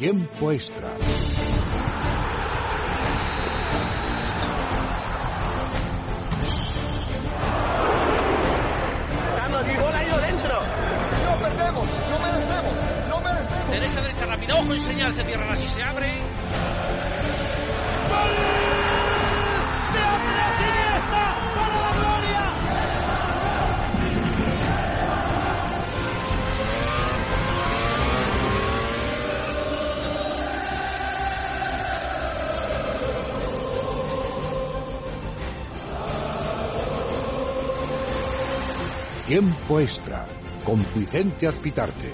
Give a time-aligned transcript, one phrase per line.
[0.00, 0.88] Tiempo extra.
[9.36, 10.54] Vamos, mi gol ha ido dentro.
[11.22, 12.78] No perdemos, no merecemos,
[13.10, 13.70] no merecemos.
[13.70, 14.56] Derecha, derecha, rápido.
[14.60, 16.18] Ojo y señal, se cierra así, se abre.
[18.08, 18.34] ¡Gol!
[19.92, 21.49] ¡De Andrés Iniesta para
[39.30, 40.26] Tiempo extra
[40.64, 42.10] con Vicente Azpitarte.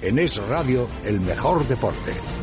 [0.00, 2.37] En Es Radio, el mejor deporte.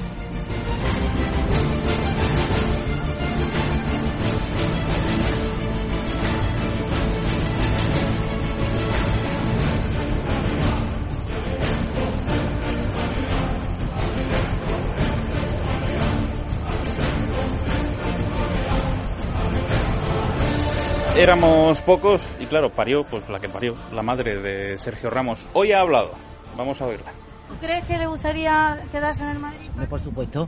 [21.82, 25.48] Pocos y claro, parió, pues la que parió, la madre de Sergio Ramos.
[25.54, 26.12] Hoy ha hablado,
[26.58, 27.12] vamos a oírla.
[27.48, 29.70] ¿Tú crees que le gustaría quedarse en el Madrid?
[29.70, 30.48] Hombre, por supuesto.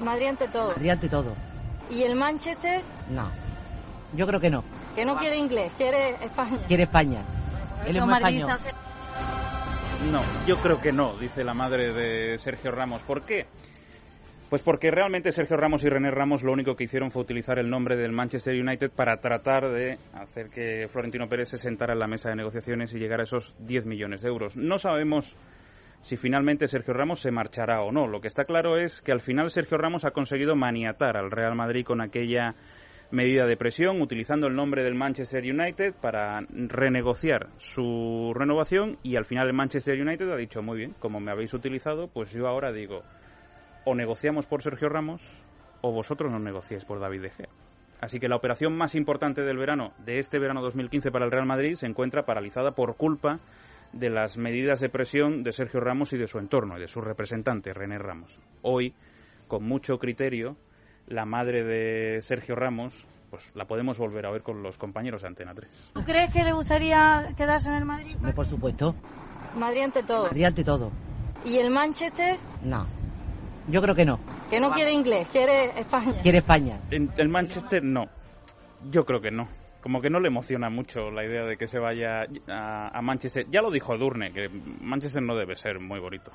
[0.00, 0.68] Madrid ante todo.
[0.68, 1.34] Madrid ante todo.
[1.90, 2.82] ¿Y el Manchester?
[3.10, 3.30] No.
[4.14, 4.64] Yo creo que no.
[4.94, 6.58] Que no quiere inglés, quiere España.
[6.66, 7.22] Quiere España.
[7.86, 8.50] Él es español.
[10.10, 13.02] No, yo creo que no, dice la madre de Sergio Ramos.
[13.02, 13.46] ¿Por qué?
[14.48, 17.68] Pues porque realmente Sergio Ramos y René Ramos lo único que hicieron fue utilizar el
[17.68, 22.06] nombre del Manchester United para tratar de hacer que Florentino Pérez se sentara en la
[22.06, 24.56] mesa de negociaciones y llegara a esos 10 millones de euros.
[24.56, 25.36] No sabemos
[26.00, 28.06] si finalmente Sergio Ramos se marchará o no.
[28.06, 31.56] Lo que está claro es que al final Sergio Ramos ha conseguido maniatar al Real
[31.56, 32.54] Madrid con aquella
[33.10, 39.24] medida de presión, utilizando el nombre del Manchester United para renegociar su renovación y al
[39.24, 42.72] final el Manchester United ha dicho, muy bien, como me habéis utilizado, pues yo ahora
[42.72, 43.02] digo,
[43.86, 45.22] o negociamos por Sergio Ramos
[45.80, 47.48] o vosotros no negociáis por David De Gea.
[48.00, 51.46] Así que la operación más importante del verano, de este verano 2015 para el Real
[51.46, 53.38] Madrid, se encuentra paralizada por culpa
[53.92, 57.00] de las medidas de presión de Sergio Ramos y de su entorno, y de su
[57.00, 58.38] representante, René Ramos.
[58.62, 58.92] Hoy,
[59.46, 60.56] con mucho criterio,
[61.06, 65.28] la madre de Sergio Ramos, pues la podemos volver a ver con los compañeros de
[65.28, 65.92] Antena 3.
[65.94, 68.16] ¿Tú crees que le gustaría quedarse en el Madrid?
[68.34, 68.96] Por supuesto.
[69.56, 70.24] Madrid ante todo.
[70.24, 70.90] Madrid ante todo.
[71.44, 72.36] ¿Y el Manchester?
[72.62, 73.05] No.
[73.68, 74.20] Yo creo que no.
[74.48, 76.20] Que no quiere inglés, quiere España.
[76.22, 76.80] Quiere España.
[76.90, 78.06] En el Manchester no.
[78.90, 79.48] Yo creo que no.
[79.80, 83.46] Como que no le emociona mucho la idea de que se vaya a, a Manchester.
[83.50, 86.32] Ya lo dijo Durne, que Manchester no debe ser muy bonito.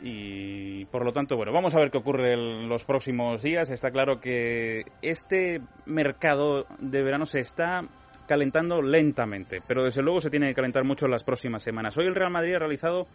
[0.00, 3.70] Y por lo tanto, bueno, vamos a ver qué ocurre en los próximos días.
[3.70, 7.82] Está claro que este mercado de verano se está
[8.28, 11.96] calentando lentamente, pero desde luego se tiene que calentar mucho en las próximas semanas.
[11.96, 13.06] Hoy el Real Madrid ha realizado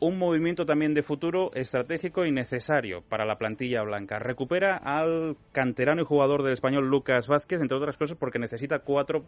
[0.00, 4.18] un movimiento también de futuro estratégico y necesario para la plantilla blanca.
[4.18, 9.24] Recupera al canterano y jugador del español Lucas Vázquez, entre otras cosas porque necesita cuatro,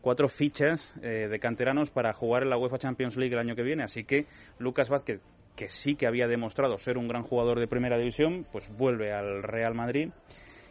[0.00, 3.62] cuatro fichas eh, de canteranos para jugar en la UEFA Champions League el año que
[3.62, 3.82] viene.
[3.82, 4.26] Así que
[4.58, 5.20] Lucas Vázquez,
[5.56, 9.42] que sí que había demostrado ser un gran jugador de primera división, pues vuelve al
[9.42, 10.10] Real Madrid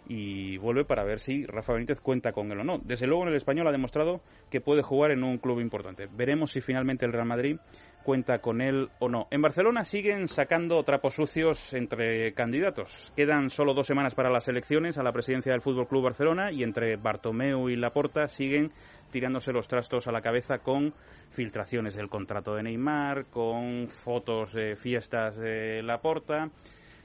[0.09, 2.79] y vuelve para ver si Rafa Benítez cuenta con él o no.
[2.79, 6.07] Desde luego en el español ha demostrado que puede jugar en un club importante.
[6.15, 7.57] Veremos si finalmente el Real Madrid
[8.07, 9.27] cuenta con él o no.
[9.31, 13.11] En Barcelona siguen sacando trapos sucios entre candidatos.
[13.17, 16.63] Quedan solo dos semanas para las elecciones a la presidencia del Fútbol Club Barcelona y
[16.63, 18.71] entre Bartomeu y Laporta siguen
[19.11, 20.93] tirándose los trastos a la cabeza con
[21.31, 26.49] filtraciones del contrato de Neymar, con fotos de fiestas de Laporta.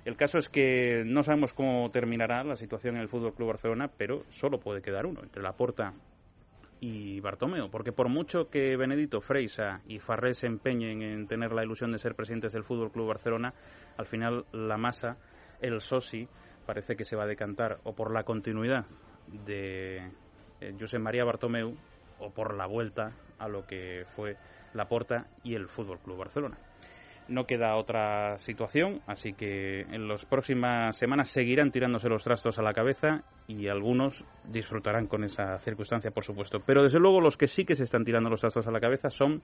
[0.05, 3.91] El caso es que no sabemos cómo terminará la situación en el Fútbol Club Barcelona,
[3.99, 5.95] pero solo puede quedar uno entre Laporta
[6.85, 11.63] y Bartomeu, porque por mucho que Benedito Freisa y Farré se empeñen en tener la
[11.63, 13.55] ilusión de ser presidentes del Fútbol Club Barcelona,
[13.97, 15.17] al final la masa,
[15.61, 16.27] el soci,
[16.67, 18.85] parece que se va a decantar o por la continuidad
[19.47, 20.11] de
[20.61, 21.77] eh, José María Bartomeu
[22.19, 24.37] o por la vuelta a lo que fue
[24.75, 26.59] Laporta y el Fútbol Club Barcelona.
[27.29, 32.63] No queda otra situación, así que en las próximas semanas seguirán tirándose los trastos a
[32.63, 36.61] la cabeza y algunos disfrutarán con esa circunstancia, por supuesto.
[36.67, 39.09] Pero desde luego los que sí que se están tirando los trastos a la cabeza
[39.09, 39.41] son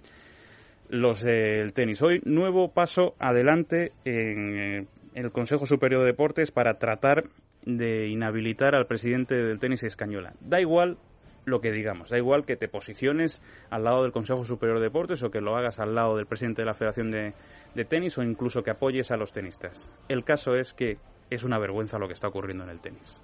[0.89, 2.03] los del tenis.
[2.03, 7.25] Hoy nuevo paso adelante en eh, el Consejo Superior de Deportes para tratar
[7.65, 10.33] de inhabilitar al presidente del tenis escañola.
[10.41, 10.97] Da igual
[11.45, 12.11] lo que digamos.
[12.11, 15.57] Da igual que te posiciones al lado del Consejo Superior de Deportes o que lo
[15.57, 17.35] hagas al lado del presidente de la Federación de,
[17.75, 19.91] de, Tenis o incluso que apoyes a los tenistas.
[20.09, 20.99] El caso es que
[21.31, 23.21] es una vergüenza lo que está ocurriendo en el tenis.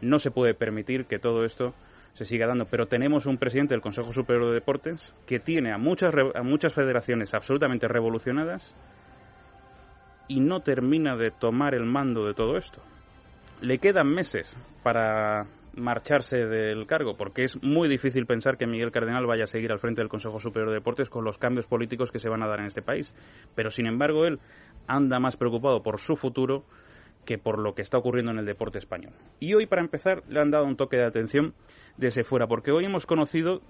[0.00, 1.74] No se puede permitir que todo esto
[2.12, 5.78] se siga dando, pero tenemos un presidente del Consejo Superior de Deportes que tiene a
[5.78, 8.74] muchas, a muchas federaciones absolutamente revolucionadas
[10.28, 12.82] y no termina de tomar el mando de todo esto.
[13.60, 15.46] Le quedan meses para
[15.78, 19.78] marcharse del cargo, porque es muy difícil pensar que Miguel Cardenal vaya a seguir al
[19.78, 22.60] frente del Consejo Superior de Deportes con los cambios políticos que se van a dar
[22.60, 23.14] en este país.
[23.54, 24.40] Pero, sin embargo, él
[24.86, 26.64] anda más preocupado por su futuro
[27.24, 29.12] que por lo que está ocurriendo en el deporte español.
[29.38, 31.54] Y hoy, para empezar, le han dado un toque de atención
[31.96, 33.60] desde fuera, porque hoy hemos conocido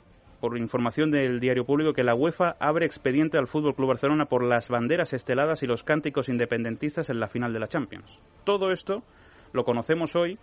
[0.40, 4.44] por información del diario público que la UEFA abre expediente al Fútbol Club Barcelona por
[4.44, 8.20] las banderas esteladas y los cánticos independentistas en la final de la Champions.
[8.44, 9.02] Todo esto
[9.52, 10.38] lo conocemos hoy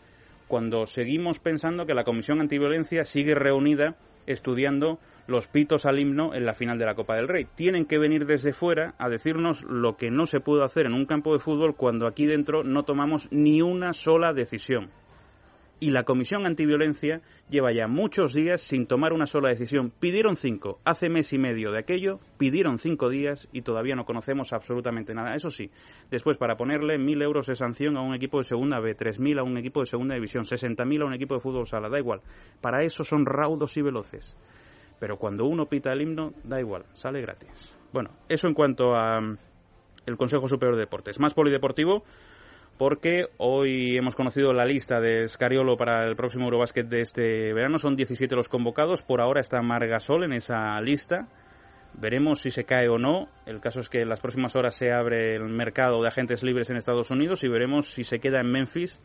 [0.47, 3.95] cuando seguimos pensando que la Comisión Antiviolencia sigue reunida
[4.27, 7.47] estudiando los pitos al himno en la final de la Copa del Rey.
[7.56, 11.06] Tienen que venir desde fuera a decirnos lo que no se puede hacer en un
[11.06, 14.92] campo de fútbol cuando aquí dentro no tomamos ni una sola decisión
[15.80, 19.92] y la Comisión Antiviolencia lleva ya muchos días sin tomar una sola decisión.
[20.00, 24.54] Pidieron cinco, hace mes y medio de aquello, pidieron cinco días y todavía no conocemos
[24.54, 25.36] absolutamente nada.
[25.36, 25.69] Eso sí,
[26.10, 29.38] después para ponerle mil euros de sanción a un equipo de segunda B, tres mil
[29.38, 32.00] a un equipo de segunda división, sesenta mil a un equipo de fútbol sala, da
[32.00, 32.22] igual.
[32.62, 34.36] Para eso son raudos y veloces.
[35.00, 37.75] Pero cuando uno pita el himno, da igual, sale gratis.
[37.92, 39.38] Bueno, eso en cuanto a mm,
[40.06, 41.19] el Consejo Superior de Deportes.
[41.19, 42.04] Más polideportivo
[42.77, 47.77] porque hoy hemos conocido la lista de Scariolo para el próximo Eurobásquet de este verano.
[47.77, 49.01] Son 17 los convocados.
[49.01, 51.27] Por ahora está Margasol en esa lista.
[51.94, 53.30] Veremos si se cae o no.
[53.45, 56.69] El caso es que en las próximas horas se abre el mercado de agentes libres
[56.69, 59.01] en Estados Unidos y veremos si se queda en Memphis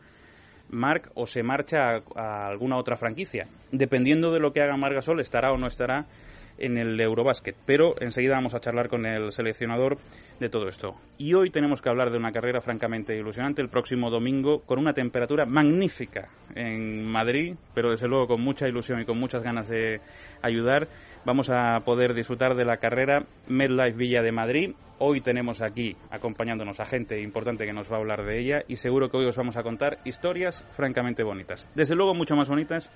[0.69, 3.47] Mark o se marcha a, a alguna otra franquicia.
[3.71, 6.07] Dependiendo de lo que haga Margasol, estará o no estará
[6.57, 7.55] en el Eurobásquet.
[7.65, 9.97] Pero enseguida vamos a charlar con el seleccionador
[10.39, 10.95] de todo esto.
[11.17, 14.93] Y hoy tenemos que hablar de una carrera francamente ilusionante el próximo domingo con una
[14.93, 20.01] temperatura magnífica en Madrid, pero desde luego con mucha ilusión y con muchas ganas de
[20.41, 20.87] ayudar.
[21.25, 24.71] Vamos a poder disfrutar de la carrera MedLife Villa de Madrid.
[24.97, 28.75] Hoy tenemos aquí acompañándonos a gente importante que nos va a hablar de ella y
[28.75, 31.67] seguro que hoy os vamos a contar historias francamente bonitas.
[31.75, 32.91] Desde luego mucho más bonitas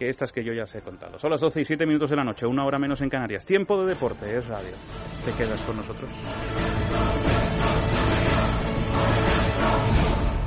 [0.00, 1.18] que estas que yo ya os he contado.
[1.18, 3.44] Son las 12 y 7 minutos de la noche, una hora menos en Canarias.
[3.44, 4.72] Tiempo de deporte, es radio.
[5.26, 6.10] ¿Te quedas con nosotros?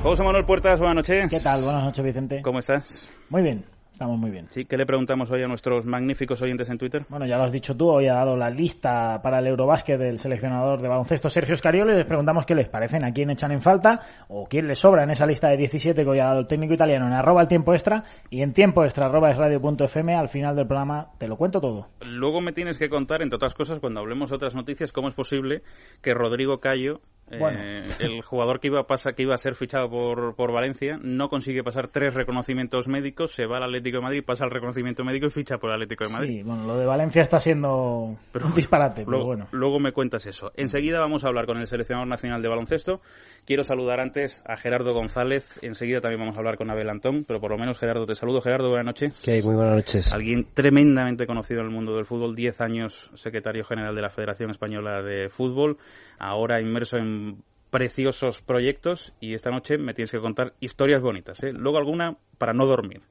[0.01, 1.29] José Manuel Puertas, buenas noches.
[1.29, 1.61] ¿Qué tal?
[1.61, 2.41] Buenas noches, Vicente.
[2.41, 3.13] ¿Cómo estás?
[3.29, 3.63] Muy bien,
[3.93, 4.47] estamos muy bien.
[4.49, 7.05] Sí, ¿qué le preguntamos hoy a nuestros magníficos oyentes en Twitter?
[7.09, 10.17] Bueno, ya lo has dicho tú, hoy ha dado la lista para el Eurobásquet del
[10.17, 13.61] seleccionador de baloncesto Sergio Scariolo y les preguntamos qué les parecen, a quién echan en
[13.61, 16.47] falta o quién les sobra en esa lista de 17 que hoy ha dado el
[16.47, 20.29] técnico italiano en arroba el tiempo extra y en tiempo extra arroba es radio.fm al
[20.29, 21.87] final del programa te lo cuento todo.
[22.05, 25.13] Luego me tienes que contar, entre otras cosas, cuando hablemos de otras noticias, cómo es
[25.13, 25.61] posible
[26.01, 26.99] que Rodrigo Cayo
[27.29, 27.59] Bueno.
[27.61, 30.99] Eh, el jugador que iba, a pasar, que iba a ser fichado por, por Valencia
[31.01, 35.03] no consigue pasar tres reconocimientos médicos, se va al Atlético de Madrid, pasa el reconocimiento
[35.03, 36.41] médico y ficha por el Atlético de Madrid.
[36.41, 39.47] Sí, bueno, lo de Valencia está siendo Pero un disparate, pero luego, bueno.
[39.51, 40.51] luego me cuentas eso.
[40.55, 43.01] Enseguida vamos a hablar con el seleccionador nacional de baloncesto.
[43.45, 45.59] Quiero saludar antes a Gerardo González.
[45.61, 48.41] Enseguida también vamos a hablar con Abel Antón, pero por lo menos Gerardo te saludo.
[48.41, 49.19] Gerardo, buenas noches.
[49.23, 49.41] ¿Qué hay?
[49.41, 50.13] Muy buenas noches.
[50.13, 54.51] Alguien tremendamente conocido en el mundo del fútbol, 10 años secretario general de la Federación
[54.51, 55.77] Española de Fútbol,
[56.19, 57.22] ahora inmerso en
[57.69, 61.51] preciosos proyectos y esta noche me tienes que contar historias bonitas, ¿eh?
[61.53, 63.01] Luego alguna para no dormir,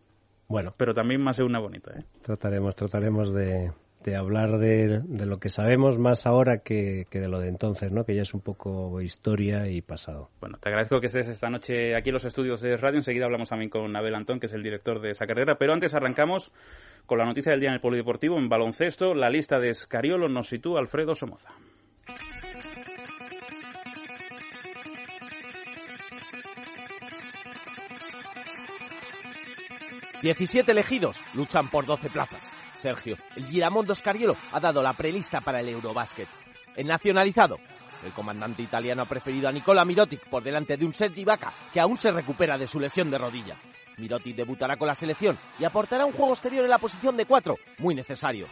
[0.48, 2.04] Bueno, pero también más de una bonita, ¿eh?
[2.22, 3.72] trataremos, trataremos de,
[4.04, 7.90] de hablar de, de lo que sabemos más ahora que, que de lo de entonces,
[7.92, 8.04] ¿no?
[8.04, 10.28] Que ya es un poco historia y pasado.
[10.40, 12.98] Bueno, te agradezco que estés esta noche aquí en los estudios de radio.
[12.98, 15.56] Enseguida hablamos también con Abel Antón, que es el director de esa carrera.
[15.56, 16.52] Pero antes arrancamos
[17.06, 18.38] con la noticia del día en el Polideportivo.
[18.38, 21.50] En baloncesto, la lista de Escariolo nos sitúa Alfredo Somoza.
[30.22, 32.44] 17 elegidos luchan por 12 plazas.
[32.76, 36.28] Sergio, el Giramondo Scariolo ha dado la prelista para el Eurobásquet.
[36.76, 37.58] El nacionalizado.
[38.04, 41.80] El comandante italiano ha preferido a Nicola Mirotic por delante de un Sergi Vaca que
[41.80, 43.56] aún se recupera de su lesión de rodilla.
[43.98, 47.56] Mirotic debutará con la selección y aportará un juego exterior en la posición de 4,
[47.78, 48.46] muy necesario.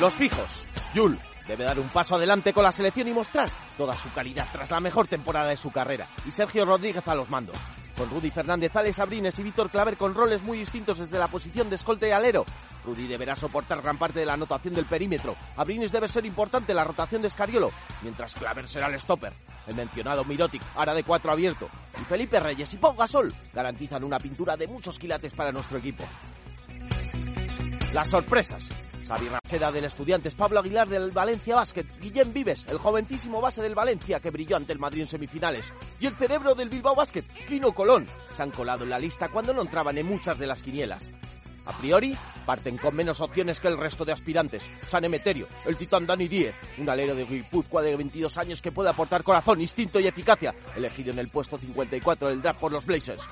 [0.00, 0.64] Los fijos.
[0.92, 4.70] Yul debe dar un paso adelante con la selección y mostrar toda su calidad tras
[4.70, 6.08] la mejor temporada de su carrera.
[6.26, 7.56] Y Sergio Rodríguez a los mandos.
[7.96, 11.68] Con Rudy Fernández, Alex Abrines y Víctor Claver con roles muy distintos desde la posición
[11.68, 12.44] de escolta y alero.
[12.84, 15.36] Rudy deberá soportar gran parte de la anotación del perímetro.
[15.56, 17.70] Abrines debe ser importante la rotación de Escariolo,
[18.02, 19.32] mientras Claver será el stopper.
[19.66, 21.68] El mencionado Mirotic hará de cuatro abierto.
[22.00, 26.04] Y Felipe Reyes y Pau Gasol garantizan una pintura de muchos quilates para nuestro equipo.
[27.92, 28.68] Las sorpresas.
[29.06, 33.74] Xavi Raseda del Estudiantes, Pablo Aguilar del Valencia Basket, Guillem Vives, el jovencísimo base del
[33.74, 35.66] Valencia que brilló ante el Madrid en semifinales,
[36.00, 39.52] y el cerebro del Bilbao Basket, Kino Colón, se han colado en la lista cuando
[39.52, 41.04] no entraban en muchas de las quinielas.
[41.64, 44.68] A priori, Parten con menos opciones que el resto de aspirantes.
[44.88, 48.90] San Emeterio, el titán Dani Diez, un alero de Guipúzcoa de 22 años que puede
[48.90, 53.22] aportar corazón, instinto y eficacia, elegido en el puesto 54 del draft por los Blazers.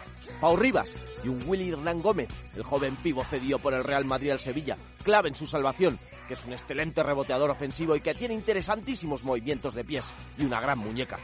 [0.41, 0.95] Pau Rivas
[1.25, 4.77] y un Willy Hernán Gómez, el joven pivo cedido por el Real Madrid al Sevilla,
[5.03, 9.75] clave en su salvación, que es un excelente reboteador ofensivo y que tiene interesantísimos movimientos
[9.75, 10.05] de pies
[10.39, 11.19] y una gran muñeca.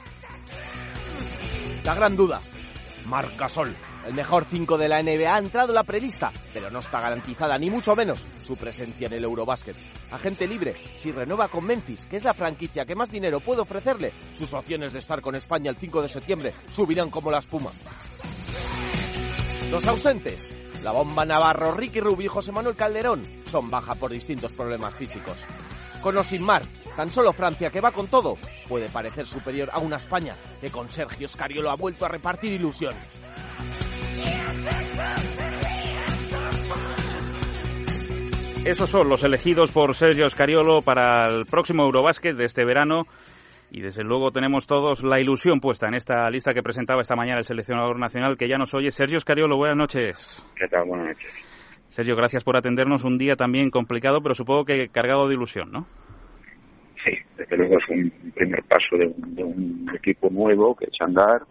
[1.85, 2.41] La gran duda,
[3.07, 3.75] Marca Sol.
[4.07, 7.57] El mejor 5 de la NBA ha entrado en la prevista, pero no está garantizada
[7.57, 9.77] ni mucho menos su presencia en el Eurobásquet.
[10.11, 14.13] Agente libre, si renueva con Memphis, que es la franquicia que más dinero puede ofrecerle,
[14.33, 17.71] sus opciones de estar con España el 5 de septiembre subirán como la espuma.
[19.71, 24.53] Los ausentes, la bomba Navarro, Ricky Rubio y José Manuel Calderón son baja por distintos
[24.53, 25.37] problemas físicos.
[26.03, 26.63] Con o sin mar,
[26.97, 28.37] tan solo Francia, que va con todo,
[28.69, 32.95] puede parecer superior a una España que con Sergio Scariolo ha vuelto a repartir ilusión.
[38.65, 43.05] Esos son los elegidos por Sergio Scariolo para el próximo Eurobásquet de este verano.
[43.71, 47.39] Y desde luego tenemos todos la ilusión puesta en esta lista que presentaba esta mañana
[47.39, 48.91] el seleccionador nacional que ya nos oye.
[48.91, 50.17] Sergio Scariolo, buenas noches.
[50.57, 50.85] ¿Qué tal?
[50.87, 51.33] Buenas noches.
[51.89, 55.87] Sergio, gracias por atendernos un día también complicado, pero supongo que cargado de ilusión, ¿no?
[57.05, 61.43] Sí, desde luego es un primer paso de un, equipo nuevo que a andar,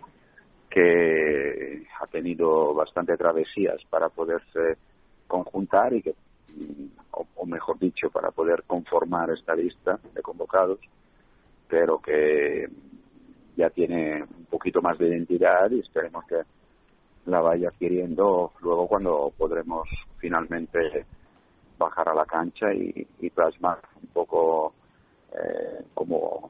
[0.70, 4.78] que ha tenido bastante travesías para poderse
[5.28, 6.14] conjuntar y que,
[7.14, 10.80] o mejor dicho, para poder conformar esta lista de convocados,
[11.68, 12.68] pero que
[13.56, 16.42] ya tiene un poquito más de identidad y esperemos que
[17.26, 21.06] la vaya adquiriendo luego cuando podremos finalmente
[21.78, 24.74] bajar a la cancha y, y plasmar un poco
[25.34, 26.50] eh, como,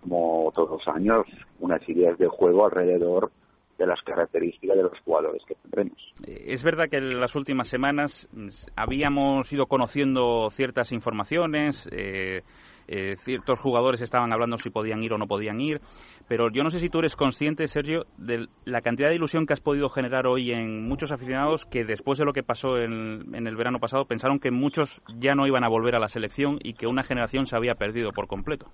[0.00, 1.26] como todos los años
[1.60, 3.30] unas ideas de juego alrededor
[3.78, 6.12] de las características de los jugadores que tendremos.
[6.26, 8.28] Es verdad que en las últimas semanas
[8.74, 12.42] habíamos ido conociendo ciertas informaciones, eh,
[12.88, 15.80] eh, ciertos jugadores estaban hablando si podían ir o no podían ir,
[16.26, 19.52] pero yo no sé si tú eres consciente, Sergio, de la cantidad de ilusión que
[19.52, 23.56] has podido generar hoy en muchos aficionados que después de lo que pasó en, el
[23.56, 26.86] verano pasado pensaron que muchos ya no iban a volver a la selección y que
[26.86, 28.66] una generación se había perdido por completo.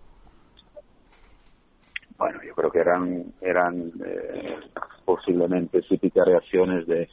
[2.17, 4.57] Bueno, yo creo que eran eran eh,
[5.05, 7.09] posiblemente típicas reacciones de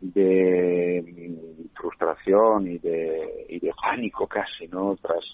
[0.00, 1.34] de
[1.74, 4.96] frustración y de y de pánico casi, ¿no?
[4.96, 5.24] Tras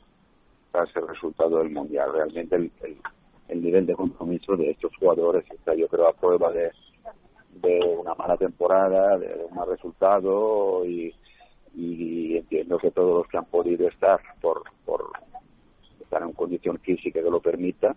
[0.73, 2.12] tras el resultado del mundial.
[2.12, 2.97] Realmente el, el,
[3.49, 6.73] el nivel de compromiso de estos jugadores está, yo creo, a prueba de
[7.52, 11.14] de una mala temporada, de un mal resultado y,
[11.75, 15.11] y entiendo que todos los que han podido estar por por
[16.00, 17.95] estar en condición física que lo permita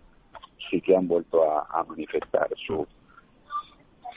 [0.70, 2.86] sí que han vuelto a, a manifestar su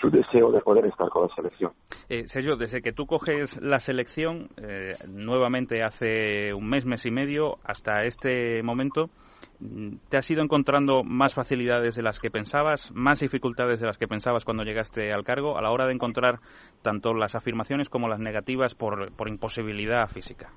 [0.00, 1.72] su deseo de poder estar con la selección.
[2.10, 7.10] Eh, Sergio, desde que tú coges la selección, eh, nuevamente hace un mes, mes y
[7.10, 9.10] medio, hasta este momento,
[10.08, 14.08] ¿te has ido encontrando más facilidades de las que pensabas, más dificultades de las que
[14.08, 16.38] pensabas cuando llegaste al cargo a la hora de encontrar
[16.80, 20.50] tanto las afirmaciones como las negativas por, imposibilidad física?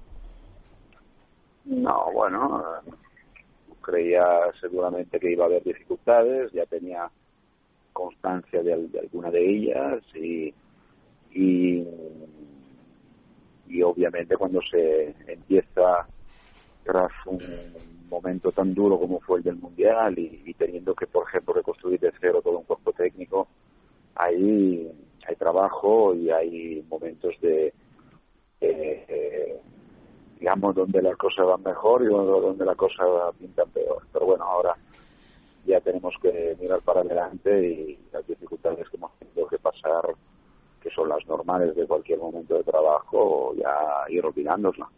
[1.65, 2.63] No, bueno,
[3.81, 4.24] creía
[4.62, 7.10] seguramente que iba a haber dificultades, ya tenía
[7.91, 10.53] constancia de, de alguna de ellas y,
[11.33, 11.85] y,
[13.67, 16.07] y obviamente cuando se empieza
[16.83, 17.39] tras un
[18.09, 22.11] momento tan duro como fue el del mundial y, teniendo que por ejemplo reconstruir de
[22.19, 23.47] cero todo un cuerpo técnico
[24.15, 24.91] ahí
[25.27, 27.73] hay trabajo y hay momentos de
[28.59, 29.59] eh,
[30.41, 33.03] digamos donde las cosas van mejor y donde la cosa
[33.39, 34.01] pinta peor.
[34.11, 34.75] Pero bueno ahora
[35.65, 40.03] ya tenemos que mirar para adelante y las dificultades que hemos tenido que pasar,
[40.81, 43.71] que son las normales de cualquier momento de trabajo, ya
[44.09, 44.89] ir olvidándolas.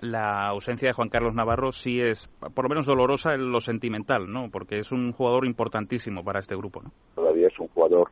[0.00, 4.30] La ausencia de Juan Carlos Navarro sí es, por lo menos dolorosa en lo sentimental,
[4.30, 4.50] ¿no?
[4.50, 6.92] Porque es un jugador importantísimo para este grupo, ¿no?
[7.14, 8.10] Todavía es un jugador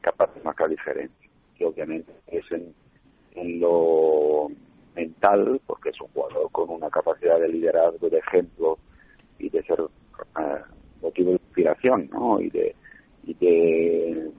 [0.00, 1.30] capaz de marcar diferencia.
[1.58, 2.74] Y obviamente es en,
[3.34, 4.48] en lo
[4.94, 8.78] mental, porque es un jugador con una capacidad de liderazgo, de ejemplo
[9.38, 9.88] y de ser uh,
[11.00, 12.40] motivo de inspiración, ¿no?
[12.40, 12.76] Y de,
[13.24, 14.30] y de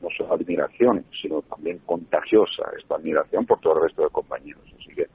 [0.00, 4.62] no solo admiración, sino también contagiosa esta admiración por todo el resto de compañeros.
[4.78, 5.06] Así que,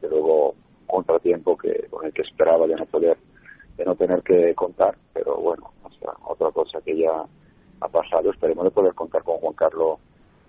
[0.00, 0.54] de luego,
[0.86, 3.16] contratiempo que con el que esperaba de no poder,
[3.76, 7.24] de no tener que contar, pero bueno, o sea, otra cosa que ya
[7.80, 9.98] ha pasado, esperemos de poder contar con Juan Carlos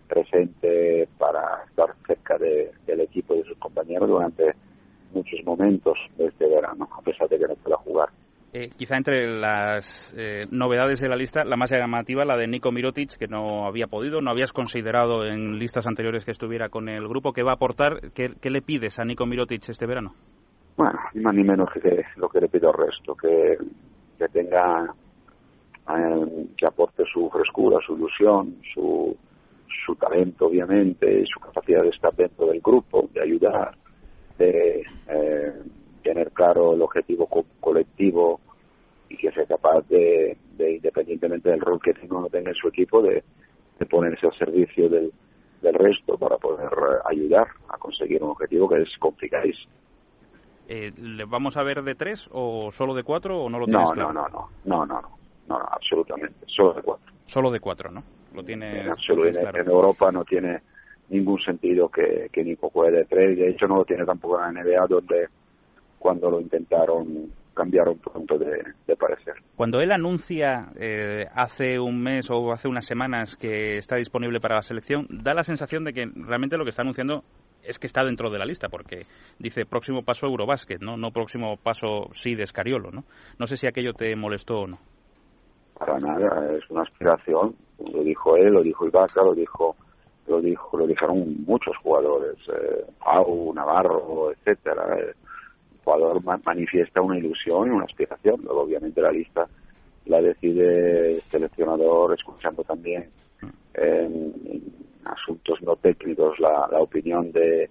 [0.08, 4.54] presente para estar cerca de, del equipo y de sus compañeros durante
[5.14, 8.10] muchos momentos de este verano, a pesar de que no pueda jugar.
[8.58, 12.72] Eh, quizá entre las eh, novedades de la lista, la más llamativa, la de Nico
[12.72, 17.06] Mirotic, que no había podido, no habías considerado en listas anteriores que estuviera con el
[17.06, 17.34] grupo.
[17.34, 18.14] ¿Qué va a aportar?
[18.14, 20.14] ¿Qué, le pides a Nico Mirotic este verano?
[20.78, 23.58] Bueno, ni más ni menos que lo que le pido al resto, que,
[24.18, 24.86] que tenga,
[25.90, 29.18] eh, que aporte su frescura, su ilusión, su,
[29.86, 33.76] su talento, obviamente, y su capacidad de estar dentro del grupo, de ayudar,
[34.38, 35.54] de eh,
[36.04, 38.40] tener claro el objetivo co colectivo
[39.10, 42.56] y que sea capaz de, de, independientemente del rol que tenga o no tenga en
[42.56, 43.24] su equipo, de,
[43.80, 45.12] de ponerse al servicio del,
[45.62, 49.72] del resto para poder eh, ayudar a conseguir un objetivo que es complicadísimo.
[50.68, 53.88] Eh, ¿Le vamos a ver de tres o solo de cuatro o no lo tienes
[53.90, 54.14] no, claro?
[54.14, 57.14] no, no, no, no, no, no, no, absolutamente, solo de cuatro.
[57.26, 58.04] Solo de cuatro, ¿no?
[58.34, 59.62] Lo tiene En, absoluto, en, claro.
[59.62, 60.62] en Europa no tiene
[61.10, 64.56] ningún sentido que, que Nico juegue de tres, de hecho no lo tiene tampoco en
[64.56, 65.28] la NBA donde
[66.00, 69.34] cuando lo intentaron cambiaron pronto de, de parecer.
[69.56, 74.56] Cuando él anuncia eh, hace un mes o hace unas semanas que está disponible para
[74.56, 77.24] la selección, da la sensación de que realmente lo que está anunciando
[77.64, 79.02] es que está dentro de la lista, porque
[79.40, 80.98] dice próximo paso Eurobásquet, ¿no?
[80.98, 83.06] No próximo paso sí de Escariolo, ¿no?
[83.40, 84.78] No sé si aquello te molestó o no.
[85.78, 87.56] Para nada, es una aspiración,
[87.92, 89.76] lo dijo él, lo dijo Ibaka, lo dijo
[90.28, 95.00] lo dijo lo dijeron muchos jugadores, eh, Pau, Navarro, etcétera.
[95.00, 95.14] Eh,
[95.86, 99.48] jugador ma manifiesta una ilusión y una aspiración, luego obviamente la lista
[100.06, 103.10] la decide el seleccionador escuchando también
[103.74, 104.34] en,
[105.06, 107.70] asuntos no técnicos la, la opinión de,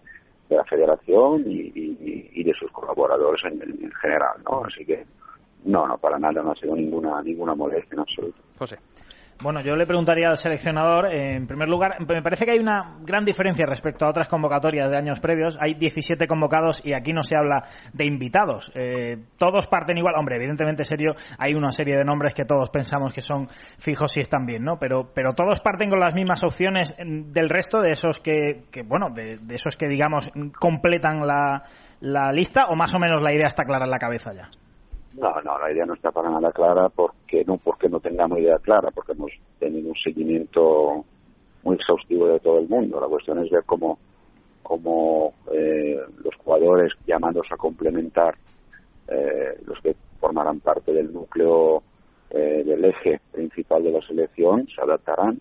[0.49, 4.64] la federación y, de sus colaboradores en, en, general, ¿no?
[4.64, 5.04] Así que
[5.64, 8.38] no, no, para nada no ha sido ninguna ninguna molestia en absoluto.
[8.59, 8.78] José.
[9.42, 12.98] Bueno, yo le preguntaría al seleccionador, eh, en primer lugar, me parece que hay una
[13.00, 15.56] gran diferencia respecto a otras convocatorias de años previos.
[15.60, 18.70] Hay 17 convocados y aquí no se habla de invitados.
[18.74, 20.14] Eh, todos parten igual.
[20.16, 23.48] Hombre, evidentemente, serio, hay una serie de nombres que todos pensamos que son
[23.78, 24.78] fijos y están bien, ¿no?
[24.78, 29.10] Pero, pero todos parten con las mismas opciones del resto de esos que, que bueno,
[29.10, 30.28] de, de, esos que, digamos,
[30.60, 31.64] completan la,
[32.00, 34.48] la lista o más o menos la idea está clara en la cabeza ya.
[35.16, 38.58] No, no, la idea no está para nada clara porque no porque no tengamos idea
[38.58, 41.04] clara, porque hemos tenido un seguimiento
[41.62, 43.00] muy exhaustivo de todo el mundo.
[43.00, 43.99] La cuestión es ver cómo,
[44.62, 48.34] cómo eh, los jugadores llamados a complementar
[49.06, 51.82] eh, los que formarán parte del núcleo
[52.30, 55.41] eh, del eje principal de la selección se adaptarán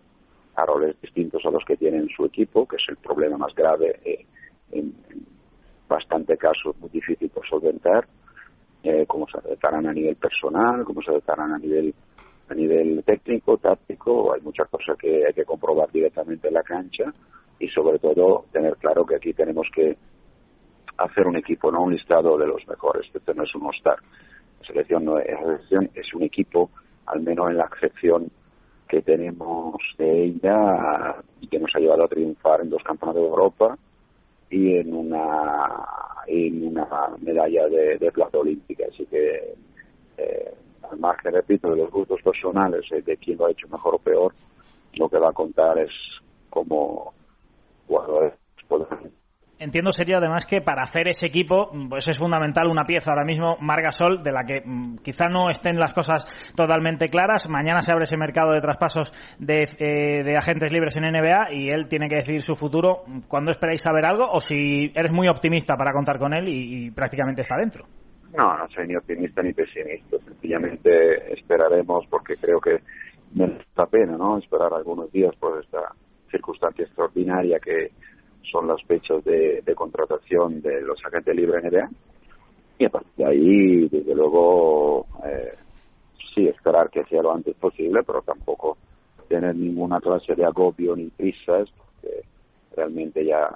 [0.56, 4.00] a roles distintos a los que tienen su equipo, que es el problema más grave
[4.06, 4.26] eh,
[4.71, 5.26] en, en
[5.88, 8.08] bastante casos muy difícil por solventar
[8.84, 11.93] eh, cómo se adaptarán a nivel personal, cómo se adaptarán a nivel
[12.50, 17.06] a nivel técnico, táctico, hay muchas cosas que hay que comprobar directamente en la cancha
[17.58, 19.98] y sobre todo tener claro que aquí tenemos que
[20.98, 23.98] hacer un equipo, no un listado de los mejores, este no es un all-star.
[24.60, 26.69] La selección no es, la selección es un equipo,
[27.06, 28.30] al menos en la excepción
[28.88, 33.30] que tenemos de ella y que nos ha llevado a triunfar en dos campeonatos de
[33.30, 33.78] Europa
[34.50, 36.88] y en una en una
[37.19, 38.86] medalla de, de plata olímpica.
[38.91, 39.55] Así que
[40.17, 40.53] eh,
[40.89, 43.99] al margen repito de los gustos personales eh, de quién lo ha hecho mejor o
[43.99, 44.33] peor
[44.95, 45.91] lo que va a contar es
[46.49, 47.13] cómo
[47.88, 48.33] jugadores
[48.67, 49.12] podrán
[49.60, 53.56] Entiendo sería además que para hacer ese equipo pues es fundamental una pieza ahora mismo,
[53.62, 57.48] Margasol, de la que mmm, quizá no estén las cosas totalmente claras.
[57.48, 61.70] Mañana se abre ese mercado de traspasos de, eh, de agentes libres en NBA y
[61.70, 63.04] él tiene que decidir su futuro.
[63.28, 66.92] ¿Cuándo esperáis saber algo o si eres muy optimista para contar con él y, y
[66.92, 67.86] prácticamente está dentro?
[68.36, 70.18] No, no soy ni optimista ni pesimista.
[70.26, 72.80] Sencillamente esperaremos porque creo que
[73.34, 74.38] merece la pena, ¿no?
[74.39, 75.94] Esperar algunos días por esta
[76.32, 77.92] circunstancia extraordinaria que
[78.51, 81.89] son las fechas de, de contratación de los agentes libres NBA.
[82.79, 85.53] Y a partir de ahí, desde luego, eh,
[86.34, 88.77] sí, esperar que sea lo antes posible, pero tampoco
[89.27, 92.23] tener ninguna clase de agobio ni prisas, porque
[92.75, 93.49] realmente ya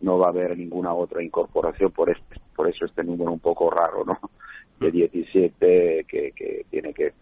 [0.00, 3.70] no va a haber ninguna otra incorporación por este, por eso este número un poco
[3.70, 4.18] raro, ¿no?
[4.78, 7.12] De 17 que, que tiene que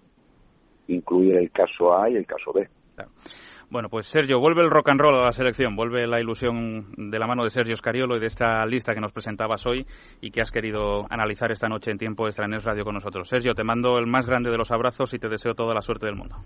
[0.88, 2.68] incluir el caso A y el caso B.
[2.94, 3.11] Claro.
[3.68, 7.18] Bueno, pues Sergio, vuelve el rock and roll a la selección, vuelve la ilusión de
[7.18, 9.85] la mano de Sergio Scariolo y de esta lista que nos presentabas hoy
[10.20, 13.29] y que has querido analizar esta noche en tiempo extra en Radio con nosotros.
[13.29, 16.07] Sergio, te mando el más grande de los abrazos y te deseo toda la suerte
[16.07, 16.37] del mundo.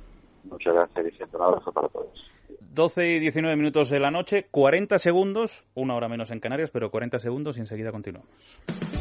[0.44, 1.36] Muchas gracias, Vicente.
[1.36, 2.30] Un abrazo para todos.
[2.72, 6.90] 12 y 19 minutos de la noche, 40 segundos, una hora menos en Canarias, pero
[6.90, 8.30] 40 segundos y enseguida continuamos.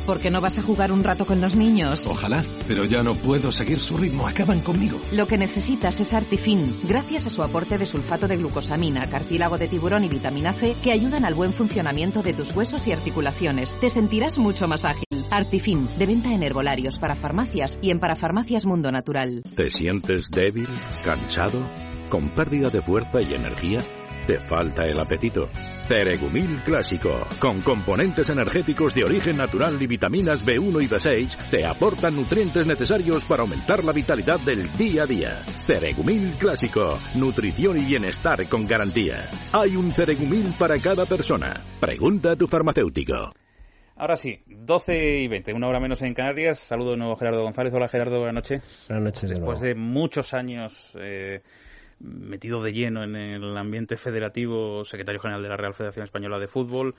[0.08, 2.08] ¿Por qué no vas a jugar un rato con los niños?
[2.08, 4.98] Ojalá, pero ya no puedo seguir su ritmo, acaban conmigo.
[5.14, 9.68] Lo que necesitas es Artifin, gracias a su aporte de sulfato de glucosamina, cartílago de
[9.68, 13.80] tiburón y vitamina C que ayudan al buen funcionamiento de tus huesos y articulaciones.
[13.80, 15.06] Te sentirás mucho más ágil.
[15.30, 19.44] Artifin, de venta en herbolarios para farmacias y en parafarmacias Mundo Natural.
[19.56, 20.68] ¿Te sientes débil,
[21.06, 21.29] cansado,
[22.10, 23.82] con pérdida de fuerza y energía?
[24.26, 25.48] ¿Te falta el apetito?
[25.88, 32.16] Ceregumil Clásico, con componentes energéticos de origen natural y vitaminas B1 y B6, te aportan
[32.16, 35.36] nutrientes necesarios para aumentar la vitalidad del día a día.
[35.68, 39.28] Ceregumil Clásico, nutrición y bienestar con garantía.
[39.52, 41.64] Hay un Ceregumil para cada persona.
[41.80, 43.39] Pregunta a tu farmacéutico.
[44.00, 46.58] Ahora sí, 12 y 20, una hora menos en Canarias.
[46.60, 47.74] Saludo de nuevo Gerardo González.
[47.74, 48.86] Hola Gerardo, buenas noches.
[48.88, 49.30] Buenas noches.
[49.30, 51.42] De Después de muchos años eh,
[52.00, 56.48] metido de lleno en el ambiente federativo, secretario general de la Real Federación Española de
[56.48, 56.96] Fútbol,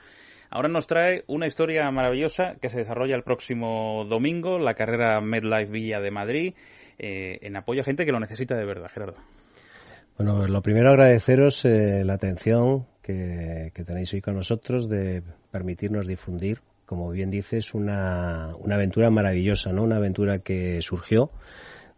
[0.51, 5.71] ahora nos trae una historia maravillosa que se desarrolla el próximo domingo, la carrera MedLife
[5.71, 6.53] Villa de Madrid,
[6.99, 9.17] eh, en apoyo a gente que lo necesita de verdad, Gerardo.
[10.17, 15.23] Bueno, pues lo primero agradeceros eh, la atención que, que tenéis hoy con nosotros de
[15.49, 16.59] permitirnos difundir
[16.91, 19.83] como bien dices, una, una aventura maravillosa, ¿no?
[19.83, 21.31] Una aventura que surgió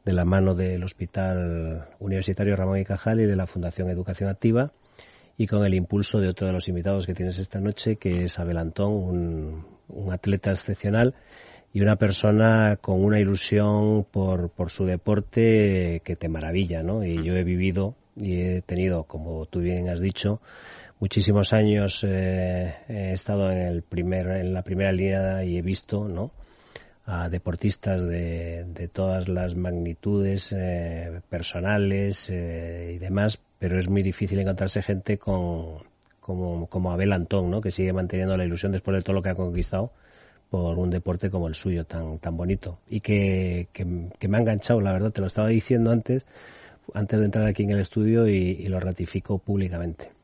[0.05, 4.71] de la mano del Hospital Universitario Ramón y Cajal y de la Fundación Educación Activa
[5.35, 8.37] y con el impulso de otro de los invitados que tienes esta noche, que es
[8.37, 11.15] Abel Antón, un, un atleta excepcional
[11.73, 17.03] y una persona con una ilusión por, por su deporte que te maravilla, ¿no?
[17.03, 20.39] Y yo he vivido y he tenido, como tú bien has dicho,
[21.03, 26.07] muchísimos años eh, he estado en el primer en la primera línea y he visto
[26.07, 26.31] no
[27.05, 34.01] a deportistas de, de todas las magnitudes eh, personales eh, y demás pero es muy
[34.01, 35.79] difícil encontrarse gente con
[36.21, 39.31] como, como Abel Antón no que sigue manteniendo la ilusión después de todo lo que
[39.31, 39.91] ha conquistado
[40.49, 42.79] por un deporte como el suyo tan tan bonito.
[42.87, 46.25] Y que, que, me ha enganchado la verdad te lo estaba diciendo antes
[46.93, 50.22] antes de entrar aquí en el estudio y, y lo ratifico públicamente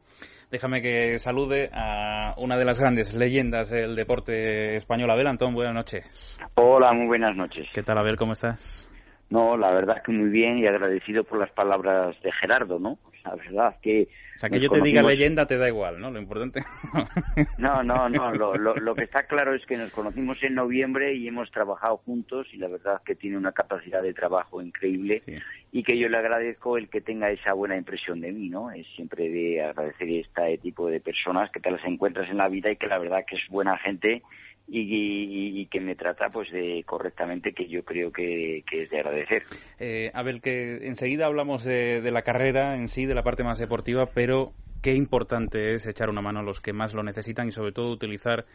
[0.52, 5.54] Déjame que salude a una de las grandes leyendas del deporte español, Abel Antón.
[5.54, 6.40] Buenas noches.
[6.56, 7.68] Hola, muy buenas noches.
[7.72, 8.18] ¿Qué tal, Abel?
[8.18, 8.88] ¿Cómo estás?
[9.30, 12.98] No, la verdad que muy bien y agradecido por las palabras de Gerardo, ¿no?
[13.24, 14.08] La verdad que...
[14.36, 16.12] O sea, que yo te diga leyenda te da igual, ¿no?
[16.12, 16.64] Lo importante...
[17.58, 18.34] no, no, no.
[18.34, 21.98] Lo, lo, lo, que está claro es que nos conocimos en noviembre y hemos trabajado
[21.98, 25.36] juntos y la verdad es que tiene una capacidad de trabajo increíble sí.
[25.72, 28.72] y que yo le agradezco el que tenga esa buena impresión de mí, ¿no?
[28.72, 32.72] Es siempre de agradecer este tipo de personas que te las encuentras en la vida
[32.72, 34.24] y que la verdad que es buena gente
[34.72, 39.00] y, y, que me trata pues de correctamente que yo creo que, que es de
[39.00, 39.44] agradecer.
[39.80, 43.58] Eh, Abel, que enseguida hablamos de, de, la carrera en sí, de la parte más
[43.58, 47.52] deportiva, pero qué importante es echar una mano a los que más lo necesitan y
[47.52, 48.46] sobre todo utilizar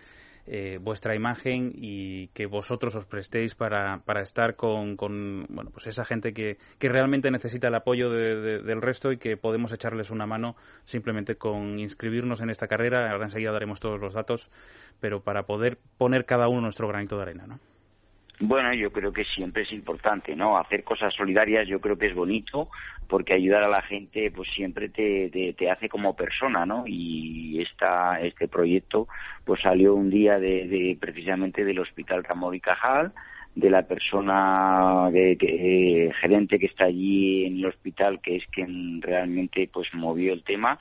[0.47, 5.87] eh, vuestra imagen y que vosotros os prestéis para, para estar con, con, bueno, pues
[5.87, 9.73] esa gente que, que realmente necesita el apoyo de, de, del resto y que podemos
[9.73, 13.11] echarles una mano simplemente con inscribirnos en esta carrera.
[13.11, 14.51] Ahora enseguida daremos todos los datos,
[15.01, 17.59] pero para poder poner cada uno nuestro granito de arena, ¿no?
[18.41, 20.59] Bueno, yo creo que siempre es importante, ¿no?
[20.59, 22.69] Hacer cosas solidarias yo creo que es bonito
[23.09, 26.85] porque ayudar a la gente pues siempre te, te, te hace como persona, ¿no?
[26.87, 29.07] Y esta, este proyecto
[29.45, 33.13] pues salió un día de, de precisamente del Hospital Ramón y Cajal,
[33.55, 39.01] de la persona de, que, gerente que está allí en el hospital que es quien
[39.01, 40.77] realmente pues movió el tema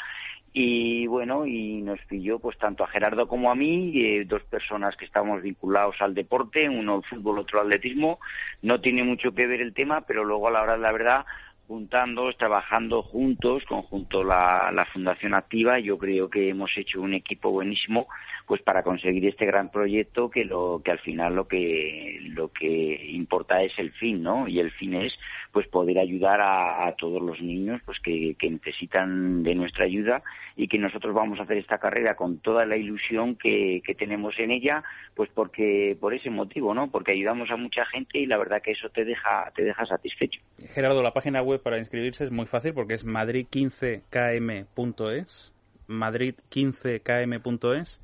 [0.53, 4.95] y bueno y nos pilló pues tanto a Gerardo como a mí eh, dos personas
[4.95, 8.19] que estamos vinculados al deporte uno al fútbol otro al atletismo.
[8.61, 11.25] No tiene mucho que ver el tema pero luego a la hora de la verdad
[11.67, 17.49] juntando trabajando juntos conjunto la, la fundación activa yo creo que hemos hecho un equipo
[17.49, 18.07] buenísimo
[18.45, 23.11] pues para conseguir este gran proyecto que lo que al final lo que lo que
[23.11, 25.13] importa es el fin no y el fin es
[25.51, 30.23] pues poder ayudar a, a todos los niños pues que, que, necesitan de nuestra ayuda
[30.55, 34.37] y que nosotros vamos a hacer esta carrera con toda la ilusión que, que tenemos
[34.39, 34.83] en ella
[35.15, 38.71] pues porque por ese motivo no porque ayudamos a mucha gente y la verdad que
[38.71, 40.41] eso te deja te deja satisfecho.
[40.73, 45.53] Gerardo la página web para inscribirse es muy fácil porque es madrid15km.es
[45.87, 48.01] madrid15km.es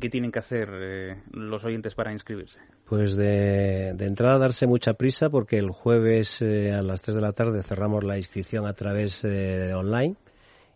[0.00, 2.60] ¿Qué tienen que hacer eh, los oyentes para inscribirse?
[2.86, 7.20] Pues de, de, entrada darse mucha prisa porque el jueves eh, a las 3 de
[7.20, 10.16] la tarde cerramos la inscripción a través eh, online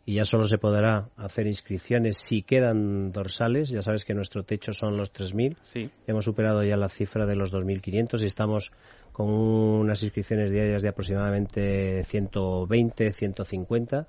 [0.07, 3.69] y ya solo se podrá hacer inscripciones si quedan dorsales.
[3.69, 5.57] Ya sabes que nuestro techo son los 3.000.
[5.65, 5.91] Sí.
[6.07, 8.73] Hemos superado ya la cifra de los 2.500 y estamos
[9.13, 14.07] con unas inscripciones diarias de aproximadamente 120, 150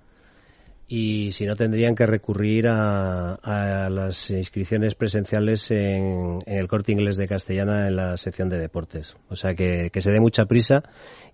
[0.91, 6.91] y si no tendrían que recurrir a, a las inscripciones presenciales en, en, el corte
[6.91, 9.15] inglés de Castellana en la sección de deportes.
[9.29, 10.81] O sea que, que, se dé mucha prisa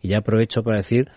[0.02, 1.10] y ya aprovecho para decir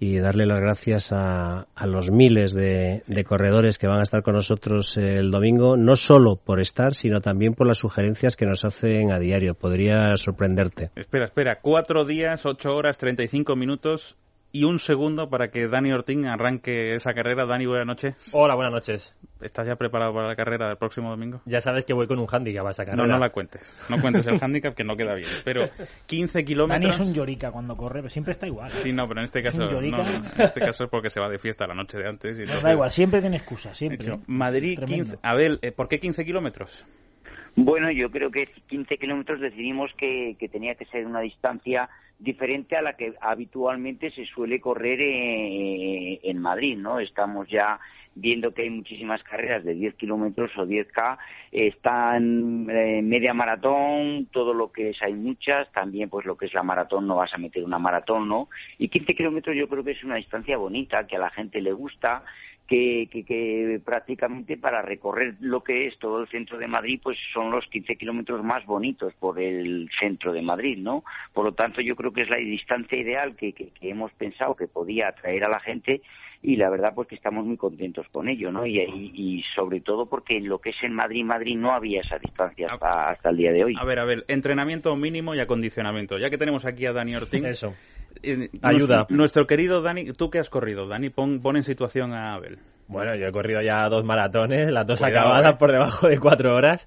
[0.00, 4.24] y darle las gracias a, a los miles de, de, corredores que van a estar
[4.24, 8.64] con nosotros el domingo, no solo por estar, sino también por las sugerencias que nos
[8.64, 9.54] hacen a diario.
[9.54, 10.90] Podría sorprenderte.
[10.96, 14.16] Espera, espera, cuatro días, ocho horas, treinta y cinco minutos
[14.54, 17.44] y un segundo para que Dani Ortín arranque esa carrera.
[17.44, 18.14] Dani, buenas noches.
[18.32, 19.12] Hola, buenas noches.
[19.40, 21.40] ¿Estás ya preparado para la carrera del próximo domingo?
[21.44, 23.04] Ya sabes que voy con un handicap a esa carrera.
[23.04, 23.62] No, no la cuentes.
[23.88, 25.28] No cuentes el handicap que no queda bien.
[25.44, 25.68] Pero
[26.06, 26.82] 15 kilómetros...
[26.82, 28.70] Dani es un llorica cuando corre, pero siempre está igual.
[28.70, 29.58] Sí, no, pero en este caso...
[29.58, 32.38] No, en este caso es porque se va de fiesta la noche de antes.
[32.38, 34.06] Y no, da igual, siempre tiene excusa, siempre.
[34.06, 35.18] Hecho, Madrid, 15...
[35.22, 36.84] Abel, ¿por qué 15 kilómetros?
[37.56, 41.88] Bueno, yo creo que 15 kilómetros decidimos que, que tenía que ser una distancia
[42.24, 46.98] diferente a la que habitualmente se suele correr eh, en Madrid, ¿no?
[46.98, 47.78] Estamos ya
[48.14, 51.18] viendo que hay muchísimas carreras de 10 kilómetros o 10K,
[51.52, 56.54] están eh, media maratón, todo lo que es hay muchas, también pues lo que es
[56.54, 58.48] la maratón no vas a meter una maratón, ¿no?
[58.78, 61.72] Y 15 kilómetros yo creo que es una distancia bonita, que a la gente le
[61.72, 62.22] gusta,
[62.66, 67.18] que, que, que, prácticamente para recorrer lo que es todo el centro de Madrid, pues
[67.32, 71.04] son los 15 kilómetros más bonitos por el centro de Madrid, ¿no?
[71.32, 74.54] Por lo tanto, yo creo que es la distancia ideal que, que, que hemos pensado
[74.56, 76.00] que podía atraer a la gente
[76.44, 78.66] y la verdad pues que estamos muy contentos con ello, ¿no?
[78.66, 82.02] Y, y, y, sobre todo porque en lo que es en Madrid, Madrid no había
[82.02, 83.74] esa distancia hasta, hasta el día de hoy.
[83.80, 86.18] A ver, a ver, entrenamiento mínimo y acondicionamiento.
[86.18, 87.46] Ya que tenemos aquí a Dani Ortín.
[87.46, 87.72] Eso.
[88.22, 88.96] Eh, Ayuda.
[88.96, 90.86] Nuestro, nuestro, querido Dani, ¿tú qué has corrido?
[90.86, 92.58] Dani, pon, pon en situación a Abel.
[92.88, 95.56] Bueno, yo he corrido ya dos maratones, las dos Cuidado, acabadas eh.
[95.58, 96.86] por debajo de cuatro horas.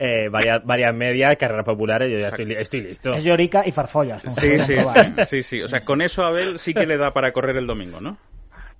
[0.00, 3.14] Eh, varias, varias medias, carreras populares, yo ya estoy, estoy, listo.
[3.14, 4.22] Es llorica y farfollas.
[4.22, 4.74] Sí, sí,
[5.24, 5.62] sí, sí, sí.
[5.62, 8.18] O sea, con eso Abel sí que le da para correr el domingo, ¿no?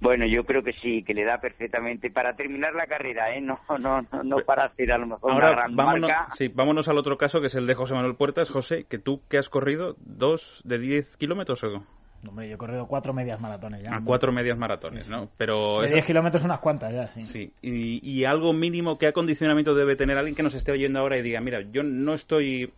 [0.01, 3.41] Bueno, yo creo que sí, que le da perfectamente para terminar la carrera, ¿eh?
[3.41, 6.29] No, no, no, no para hacer a lo mejor Ahora, una gran vámonos, marca.
[6.35, 8.49] Sí, vámonos al otro caso, que es el de José Manuel Puertas.
[8.49, 11.85] José, que tú que has corrido dos de 10 kilómetros o
[12.29, 13.97] Hombre, yo he corrido cuatro medias maratones ya.
[13.97, 15.31] A cuatro medias maratones, ¿no?
[15.39, 17.23] Pero de 10 kilómetros unas cuantas ya, sí.
[17.23, 21.17] Sí, y, y, algo mínimo, ¿qué acondicionamiento debe tener alguien que nos esté oyendo ahora
[21.17, 22.73] y diga, mira, yo no estoy...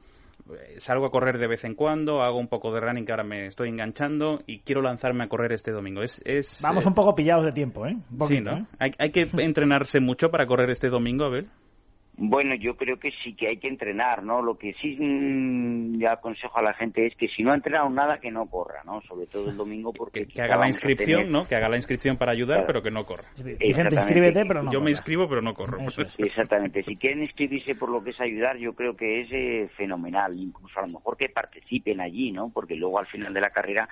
[0.79, 3.47] Salgo a correr de vez en cuando, hago un poco de running que ahora me
[3.47, 6.03] estoy enganchando y quiero lanzarme a correr este domingo.
[6.03, 6.89] Es, es Vamos eh...
[6.89, 7.97] un poco pillados de tiempo, ¿eh?
[8.11, 8.59] Un sí, ¿no?
[8.59, 8.67] ¿eh?
[8.79, 11.47] Hay, hay que entrenarse mucho para correr este domingo, a ver.
[12.25, 14.43] Bueno, yo creo que sí que hay que entrenar, ¿no?
[14.43, 17.91] Lo que sí mmm, le aconsejo a la gente es que si no ha entrenado
[17.91, 19.01] nada, que no corra, ¿no?
[19.03, 20.27] Sobre todo el domingo porque...
[20.27, 21.33] Que, que haga la inscripción, tener...
[21.33, 21.49] ¿no?
[21.49, 22.67] Que haga la inscripción para ayudar, claro.
[22.69, 23.25] pero que no corra.
[23.37, 24.85] Inscríbete, pero no Yo corra.
[24.85, 25.81] me inscribo, pero no corro.
[25.81, 26.17] Eso es.
[26.17, 26.85] Exactamente.
[26.85, 30.39] Si quieren inscribirse por lo que es ayudar, yo creo que es eh, fenomenal.
[30.39, 32.53] Incluso a lo mejor que participen allí, ¿no?
[32.55, 33.89] Porque luego al final de la carrera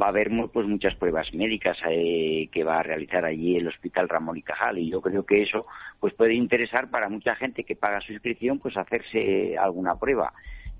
[0.00, 4.08] va a haber pues muchas pruebas médicas eh, que va a realizar allí el Hospital
[4.08, 4.78] Ramón y Cajal.
[4.78, 5.64] Y yo creo que eso
[5.98, 10.32] pues puede interesar para mucha gente que paga su inscripción pues hacerse alguna prueba.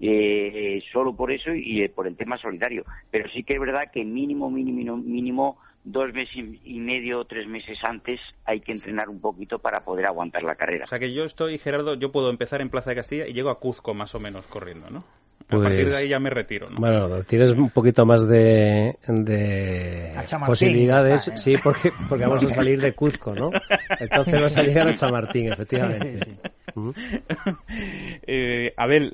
[0.02, 2.84] Eh, solo por eso y eh, por el tema solidario.
[3.10, 7.78] Pero sí que es verdad que mínimo, mínimo, mínimo dos meses y medio, tres meses
[7.82, 10.84] antes hay que entrenar un poquito para poder aguantar la carrera.
[10.84, 13.50] O sea que yo estoy, Gerardo, yo puedo empezar en Plaza de Castilla y llego
[13.50, 15.04] a Cuzco más o menos corriendo, ¿no?
[15.48, 16.78] Pues, a partir de ahí ya me retiro, ¿no?
[16.78, 20.12] Bueno, tienes un poquito más de, de
[20.46, 21.38] posibilidades, está, ¿eh?
[21.38, 23.50] sí, porque, porque vamos a salir de Cuzco, ¿no?
[23.98, 26.18] Entonces vas a llegar a Chamartín, efectivamente.
[26.18, 26.50] Sí, sí.
[26.76, 27.56] Uh -huh.
[28.26, 29.10] eh, a ver,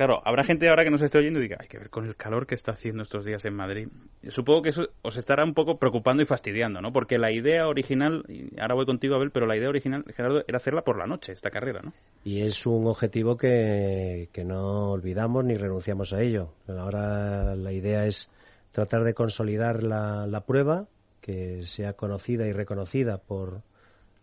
[0.00, 2.16] claro, habrá gente ahora que nos esté oyendo y diga, hay que ver con el
[2.16, 3.88] calor que está haciendo estos días en Madrid.
[4.30, 6.90] Supongo que eso os estará un poco preocupando y fastidiando, ¿no?
[6.90, 10.56] Porque la idea original, y ahora voy contigo, Abel, pero la idea original, Gerardo, era
[10.56, 11.92] hacerla por la noche, esta carrera, ¿no?
[12.24, 16.54] Y es un objetivo que, no olvidamos ni renunciamos a ello.
[16.66, 18.30] Ahora la idea es
[18.72, 20.86] tratar de consolidar la, la prueba,
[21.20, 23.60] que sea conocida y reconocida por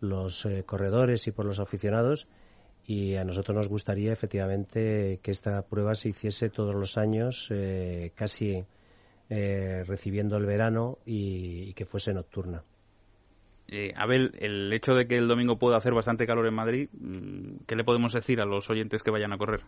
[0.00, 2.26] los eh, corredores y por los aficionados
[2.88, 8.12] y a nosotros nos gustaría efectivamente que esta prueba se hiciese todos los años eh,
[8.14, 8.64] casi
[9.28, 12.62] eh, recibiendo el verano y, y que fuese nocturna.
[13.68, 16.88] Eh, Abel, el hecho de que el domingo pueda hacer bastante calor en Madrid,
[17.66, 19.60] ¿qué le podemos decir a los oyentes que vayan a correr?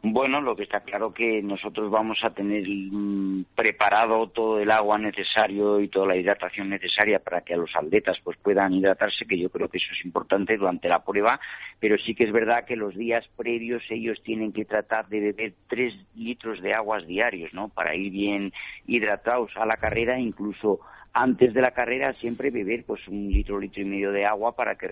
[0.00, 4.96] Bueno, lo que está claro que nosotros vamos a tener mmm, preparado todo el agua
[4.96, 9.36] necesario y toda la hidratación necesaria para que a los atletas pues puedan hidratarse, que
[9.36, 11.40] yo creo que eso es importante durante la prueba,
[11.80, 15.54] pero sí que es verdad que los días previos ellos tienen que tratar de beber
[15.66, 17.68] tres litros de aguas diarios, ¿no?
[17.68, 18.52] Para ir bien
[18.86, 20.78] hidratados a la carrera, incluso
[21.12, 24.76] antes de la carrera siempre beber pues un litro, litro y medio de agua para
[24.76, 24.88] que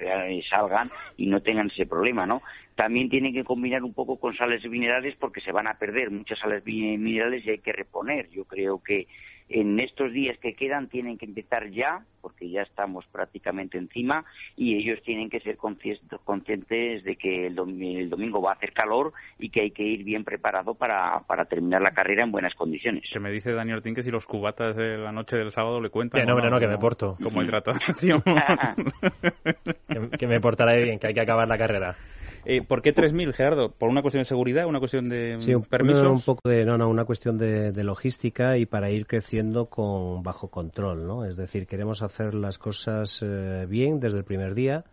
[0.48, 2.42] salgan y no tengan ese problema, ¿no?
[2.74, 6.38] También tienen que combinar un poco con sales minerales porque se van a perder muchas
[6.38, 8.28] sales minerales y hay que reponer.
[8.30, 9.06] Yo creo que
[9.48, 14.24] en estos días que quedan tienen que empezar ya, porque ya estamos prácticamente encima
[14.56, 19.50] y ellos tienen que ser conscientes de que el, domingo va a hacer calor y
[19.50, 23.04] que hay que ir bien preparado para, para terminar la carrera en buenas condiciones.
[23.12, 25.90] Se me dice Daniel Tin que si los cubatas de la noche del sábado le
[25.90, 26.20] cuentan.
[26.20, 27.16] Que no, no, no, que me porto.
[27.22, 28.22] Como hidratación.
[29.88, 31.96] que, que me portará bien, que hay que acabar la carrera.
[32.44, 33.72] Eh, ¿Por qué 3.000, Gerardo?
[33.72, 36.06] ¿Por una cuestión de seguridad, una cuestión de sí, un, permisos?
[36.06, 40.22] un poco de, no, no, una cuestión de, de, logística y para ir creciendo con
[40.22, 41.24] bajo control, ¿no?
[41.24, 44.84] Es decir, queremos hacer las cosas eh, bien desde el primer día,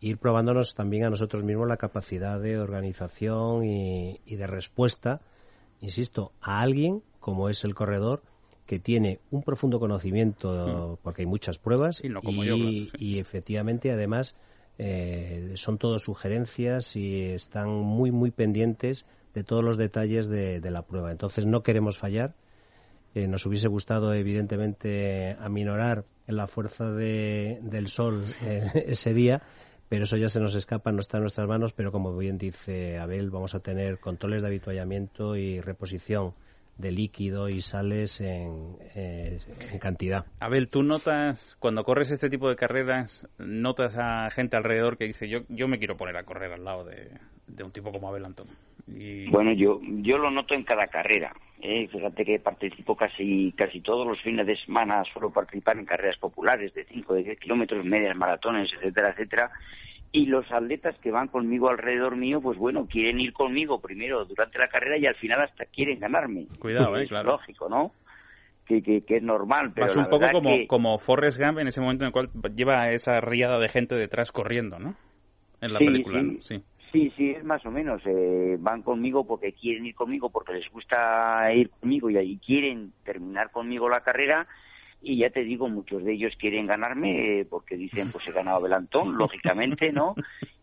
[0.00, 5.20] ir probándonos también a nosotros mismos la capacidad de organización y, y de respuesta,
[5.80, 8.22] insisto, a alguien como es el corredor
[8.70, 11.02] que tiene un profundo conocimiento, mm.
[11.02, 12.90] porque hay muchas pruebas, y, no como y, yo, claro, sí.
[12.98, 14.36] y efectivamente además
[14.82, 20.70] eh, son todas sugerencias y están muy, muy pendientes de todos los detalles de, de
[20.70, 21.10] la prueba.
[21.10, 22.34] Entonces no queremos fallar.
[23.14, 29.42] Eh, nos hubiese gustado, evidentemente, aminorar la fuerza de, del sol eh, ese día,
[29.90, 32.98] pero eso ya se nos escapa, no está en nuestras manos, pero como bien dice
[32.98, 36.32] Abel, vamos a tener controles de habituallamiento y reposición
[36.80, 39.38] de líquido y sales en, eh,
[39.72, 40.24] en, cantidad.
[40.40, 45.28] Abel, ¿tú notas, cuando corres este tipo de carreras, notas a gente alrededor que dice,
[45.28, 47.10] yo, yo me quiero poner a correr al lado de,
[47.46, 48.48] de un tipo como Abel Antón?
[48.86, 49.28] Y...
[49.28, 51.32] Bueno, yo, yo lo noto en cada carrera.
[51.62, 51.86] ¿eh?
[51.88, 56.74] Fíjate que participo casi, casi todos los fines de semana, suelo participar en carreras populares
[56.74, 59.50] de 5, de 10 kilómetros, medias maratones, etcétera, etcétera
[60.12, 64.58] y los atletas que van conmigo alrededor mío, pues bueno, quieren ir conmigo primero durante
[64.58, 66.46] la carrera y al final hasta quieren ganarme.
[66.58, 67.32] Cuidado, eh, es claro.
[67.32, 67.92] lógico, ¿no?
[68.66, 70.66] Que, que, que es normal, pero Vas la un poco como, que...
[70.66, 74.32] como Forrest Gump en ese momento en el cual lleva esa riada de gente detrás
[74.32, 74.94] corriendo, ¿no?
[75.60, 76.26] En la Sí, película, sí.
[76.26, 76.42] ¿no?
[76.42, 76.62] Sí.
[76.92, 78.02] Sí, sí, es más o menos.
[78.04, 82.92] Eh, van conmigo porque quieren ir conmigo, porque les gusta ir conmigo y ahí quieren
[83.04, 84.48] terminar conmigo la carrera.
[85.02, 88.60] Y ya te digo, muchos de ellos quieren ganarme eh, porque dicen, pues he ganado
[88.60, 90.14] Belantón, lógicamente, ¿no?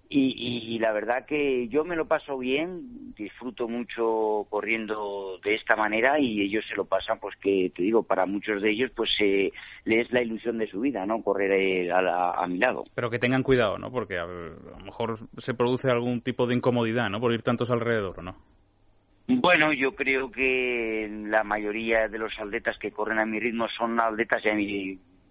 [0.10, 5.56] Y, y, y, la verdad que yo me lo paso bien, disfruto mucho corriendo de
[5.56, 8.90] esta manera y ellos se lo pasan, pues que te digo, para muchos de ellos,
[8.96, 9.52] pues eh,
[9.84, 11.22] les es la ilusión de su vida, ¿no?
[11.22, 12.86] Correr eh, a, la, a, mi lado.
[12.96, 13.92] Pero que tengan cuidado, ¿no?
[13.92, 17.20] Porque a, a, lo mejor se produce algún tipo de incomodidad, ¿no?
[17.20, 18.38] Por ir tantos alrededor, ¿no?
[19.28, 24.00] Bueno, yo creo que la mayoría de los atletas que corren a mi ritmo son
[24.00, 24.54] atletas ya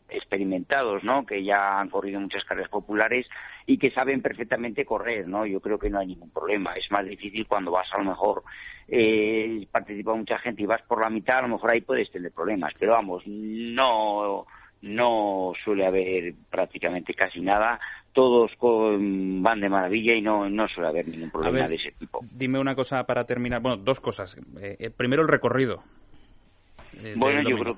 [0.08, 1.24] experimentados, ¿no?
[1.24, 3.26] Que ya han corrido muchas carreras populares
[3.64, 5.46] y que saben perfectamente correr, ¿no?
[5.46, 6.74] Yo creo que no hay ningún problema.
[6.74, 8.42] Es más difícil cuando vas a lo mejor
[8.86, 12.32] eh, participa mucha gente y vas por la mitad, a lo mejor ahí puedes tener
[12.32, 12.74] problemas.
[12.78, 14.44] Pero vamos, no
[14.86, 17.80] no suele haber prácticamente casi nada.
[18.12, 21.92] Todos con, van de maravilla y no, no suele haber ningún problema ver, de ese
[21.92, 22.20] tipo.
[22.32, 23.60] Dime una cosa para terminar.
[23.60, 24.38] Bueno, dos cosas.
[24.60, 25.82] Eh, primero, el recorrido.
[26.94, 27.76] Eh, bueno, yo creo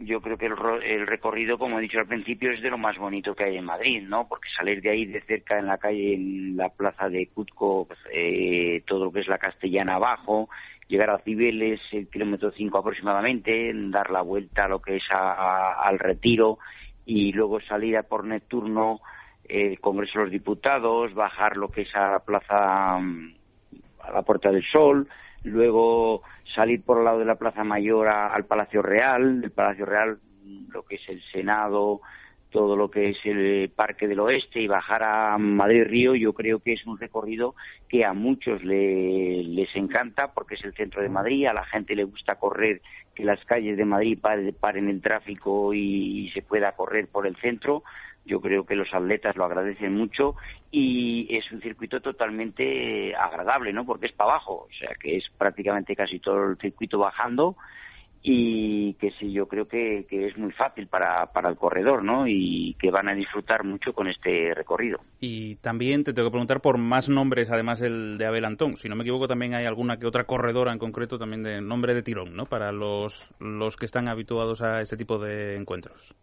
[0.00, 2.96] yo creo que el, el, recorrido, como he dicho al principio, es de lo más
[2.96, 4.26] bonito que hay en Madrid, ¿no?
[4.26, 8.82] Porque salir de ahí de cerca en la calle, en la plaza de Cutco, eh,
[8.86, 10.48] todo lo que es la Castellana abajo,
[10.90, 15.80] llegar a Cibeles, el kilómetro 5 aproximadamente, dar la vuelta a lo que es a,
[15.82, 16.58] al retiro
[17.06, 19.00] y luego salir a por Nepturno,
[19.44, 24.50] el Congreso de los Diputados, bajar lo que es a la plaza, a la Puerta
[24.50, 25.08] del Sol,
[25.44, 26.22] luego
[26.54, 30.18] salir por el lado de la Plaza Mayor a, al Palacio Real, del Palacio Real
[30.72, 32.00] lo que es el Senado,
[32.50, 36.58] todo lo que es el Parque del Oeste y bajar a Madrid Río, yo creo
[36.58, 37.54] que es un recorrido
[37.88, 41.94] que a muchos le, les encanta porque es el centro de Madrid, a la gente
[41.94, 42.82] le gusta correr,
[43.14, 47.36] que las calles de Madrid paren, el tráfico y, y se pueda correr por el
[47.36, 47.82] centro
[48.24, 50.36] yo creo que los atletas lo agradecen mucho
[50.70, 53.84] y es un circuito totalmente agradable, ¿no?
[53.84, 57.56] Porque es para abajo, o sea que es prácticamente casi todo el circuito bajando
[58.22, 62.26] y que sí, yo creo que, que es muy fácil para, para el corredor, ¿no?
[62.26, 65.00] Y que van a disfrutar mucho con este recorrido.
[65.20, 68.76] Y también te tengo que preguntar por más nombres, además el de Abel Antón.
[68.76, 71.94] Si no me equivoco, también hay alguna que otra corredora en concreto también de nombre
[71.94, 72.44] de tirón, ¿no?
[72.44, 76.14] Para los, los que están habituados a este tipo de encuentros.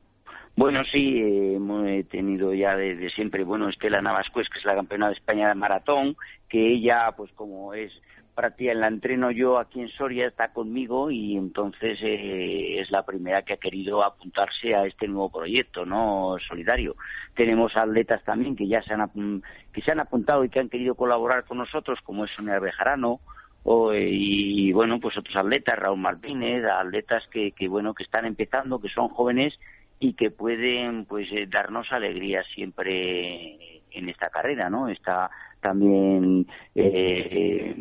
[0.56, 4.74] Bueno, sí, eh, hemos tenido ya desde de siempre, bueno, Estela Navascués, que es la
[4.76, 6.16] campeona de España de maratón,
[6.50, 7.92] que ella, pues como es
[8.38, 13.42] práctica, la entreno yo aquí en Soria, está conmigo y entonces eh, es la primera
[13.42, 16.38] que ha querido apuntarse a este nuevo proyecto, ¿no?
[16.48, 16.96] Solidario.
[17.36, 19.42] Tenemos atletas también que ya se han,
[19.74, 23.20] que se han apuntado y que han querido colaborar con nosotros, como es Sonia Bejarano,
[23.64, 28.80] o, y bueno, pues otros atletas, Raúl Martínez, atletas que, que bueno, que están empezando,
[28.80, 29.60] que son jóvenes
[30.00, 34.90] y que pueden pues eh, darnos alegría siempre en esta carrera, ¿no?
[34.90, 35.32] Está
[35.62, 36.46] también
[36.76, 37.76] eh,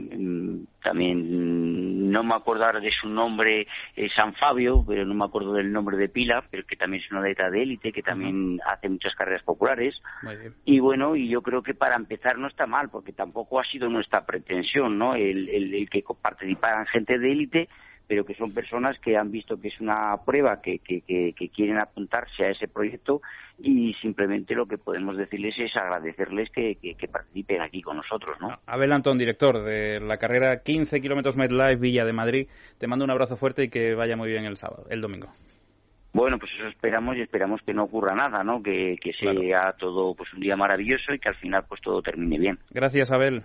[0.82, 3.66] también no me acuerdo ahora de su nombre
[3.96, 7.10] eh, San Fabio pero no me acuerdo del nombre de Pila pero que también es
[7.10, 9.94] una atleta de élite que también hace muchas carreras populares.
[10.64, 13.88] Y bueno y yo creo que para empezar no está mal porque tampoco ha sido
[13.88, 17.68] nuestra pretensión no el, el, el que participaran gente de élite
[18.06, 21.78] pero que son personas que han visto que es una prueba, que, que, que, quieren
[21.78, 23.20] apuntarse a ese proyecto
[23.58, 26.76] y simplemente lo que podemos decirles es agradecerles que,
[27.10, 28.36] participen aquí con nosotros.
[28.40, 28.58] ¿no?
[28.66, 32.48] Abel Antón, director de la carrera 15 kilómetros MedLife Villa de Madrid,
[32.78, 35.28] te mando un abrazo fuerte y que vaya muy bien el sábado, el domingo.
[36.12, 38.62] Bueno, pues eso esperamos y esperamos que no ocurra nada, ¿no?
[38.62, 42.58] Que, sea todo pues un día maravilloso y que al final pues todo termine bien.
[42.70, 43.42] Gracias, Abel.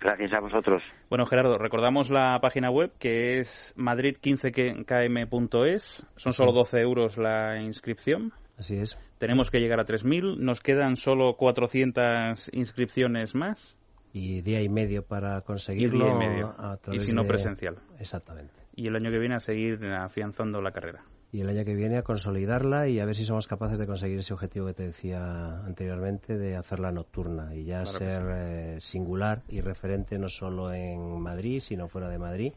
[0.00, 0.82] Gracias a vosotros.
[1.10, 6.06] Bueno, Gerardo, recordamos la página web que es madrid15km.es.
[6.16, 8.32] Son solo 12 euros la inscripción.
[8.56, 8.96] Así es.
[9.18, 10.38] Tenemos que llegar a 3.000.
[10.38, 13.76] Nos quedan solo 400 inscripciones más.
[14.12, 16.06] Y día y medio para conseguirlo.
[16.06, 16.54] Y día y medio.
[16.92, 17.78] y si no presencial.
[17.98, 18.54] Exactamente.
[18.76, 21.98] Y el año que viene a seguir afianzando la carrera y el año que viene
[21.98, 25.64] a consolidarla y a ver si somos capaces de conseguir ese objetivo que te decía
[25.64, 31.60] anteriormente de hacerla nocturna y ya ser eh, singular y referente no solo en Madrid,
[31.60, 32.52] sino fuera de Madrid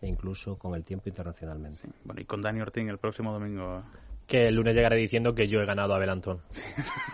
[0.00, 1.80] e incluso con el tiempo internacionalmente.
[2.04, 3.82] Bueno, y con Dani Ortín el próximo domingo
[4.26, 6.40] que el lunes llegaré diciendo que yo he ganado a Belantón.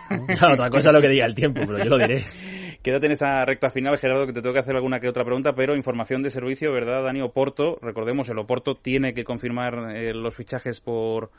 [0.53, 2.23] otra cosa es lo que diga el tiempo, pero yo lo diré.
[2.81, 5.51] Quédate en esa recta final, Gerardo, que te tengo que hacer alguna que otra pregunta,
[5.53, 7.21] pero información de servicio, ¿verdad, Dani?
[7.21, 11.29] Oporto, recordemos, el Oporto tiene que confirmar eh, los fichajes por,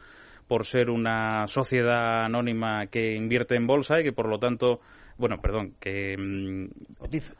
[0.46, 4.80] por ser una sociedad anónima que invierte en bolsa y que, por lo tanto,
[5.20, 6.66] bueno, perdón, que, mm,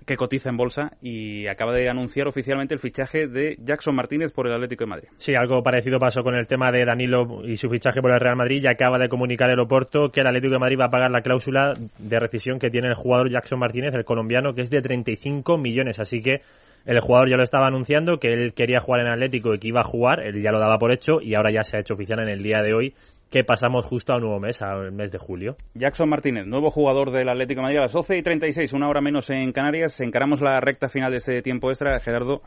[0.06, 4.46] que cotiza en bolsa y acaba de anunciar oficialmente el fichaje de Jackson Martínez por
[4.46, 5.08] el Atlético de Madrid.
[5.16, 8.36] Sí, algo parecido pasó con el tema de Danilo y su fichaje por el Real
[8.36, 8.62] Madrid.
[8.62, 11.22] Y acaba de comunicar el Oporto que el Atlético de Madrid va a pagar la
[11.22, 15.56] cláusula de rescisión que tiene el jugador Jackson Martínez, el colombiano, que es de 35
[15.56, 16.42] millones, así que
[16.86, 19.80] el jugador ya lo estaba anunciando que él quería jugar en Atlético y que iba
[19.80, 22.20] a jugar, él ya lo daba por hecho y ahora ya se ha hecho oficial
[22.20, 22.94] en el día de hoy
[23.30, 25.56] que pasamos justo a un nuevo mes, al mes de julio.
[25.74, 29.00] Jackson Martínez, nuevo jugador del Atlético de Madrid a las 12 y 36, una hora
[29.00, 30.00] menos en Canarias.
[30.00, 32.00] Encaramos la recta final de este tiempo extra.
[32.00, 32.42] Gerardo,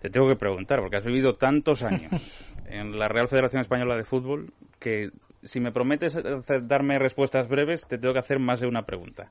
[0.00, 2.10] te tengo que preguntar, porque has vivido tantos años
[2.66, 5.10] en la Real Federación Española de Fútbol que
[5.42, 6.18] si me prometes
[6.62, 9.30] darme respuestas breves, te tengo que hacer más de una pregunta.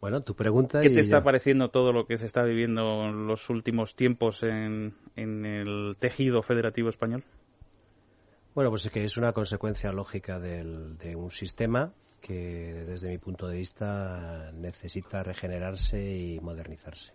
[0.00, 0.80] Bueno, tu pregunta.
[0.80, 4.94] ¿Qué te está pareciendo todo lo que se está viviendo en los últimos tiempos en
[5.16, 7.24] el tejido federativo español?
[8.56, 11.92] Bueno, pues es que es una consecuencia lógica de un sistema
[12.22, 17.12] que desde mi punto de vista necesita regenerarse y modernizarse.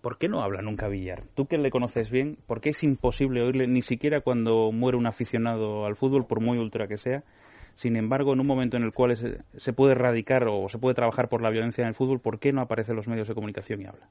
[0.00, 1.24] ¿Por qué no habla nunca Villar?
[1.34, 5.06] Tú que le conoces bien, ¿por qué es imposible oírle ni siquiera cuando muere un
[5.06, 7.24] aficionado al fútbol, por muy ultra que sea?
[7.74, 9.18] Sin embargo, en un momento en el cual
[9.54, 12.54] se puede erradicar o se puede trabajar por la violencia en el fútbol, ¿por qué
[12.54, 14.08] no aparece en los medios de comunicación y habla?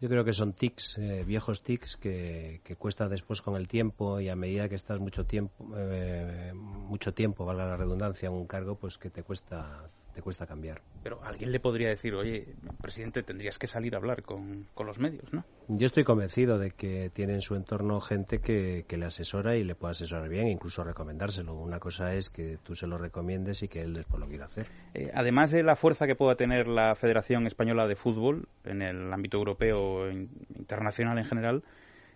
[0.00, 4.20] Yo creo que son tics, eh, viejos tics, que, que, cuesta después con el tiempo
[4.20, 8.46] y a medida que estás mucho tiempo, eh, mucho tiempo, valga la redundancia, en un
[8.46, 10.80] cargo, pues que te cuesta te cuesta cambiar.
[11.02, 12.46] Pero alguien le podría decir, oye,
[12.80, 15.44] presidente, tendrías que salir a hablar con, los medios, ¿no?
[15.68, 19.74] Yo estoy convencido de que tiene en su entorno gente que, le asesora y le
[19.74, 21.54] puede asesorar bien, incluso recomendárselo.
[21.54, 24.66] Una cosa es que tú se lo recomiendes y que él después lo quiera hacer.
[24.94, 29.12] Eh, además de la fuerza que pueda tener la Federación Española de Fútbol en el
[29.12, 31.64] ámbito europeo e internacional en general,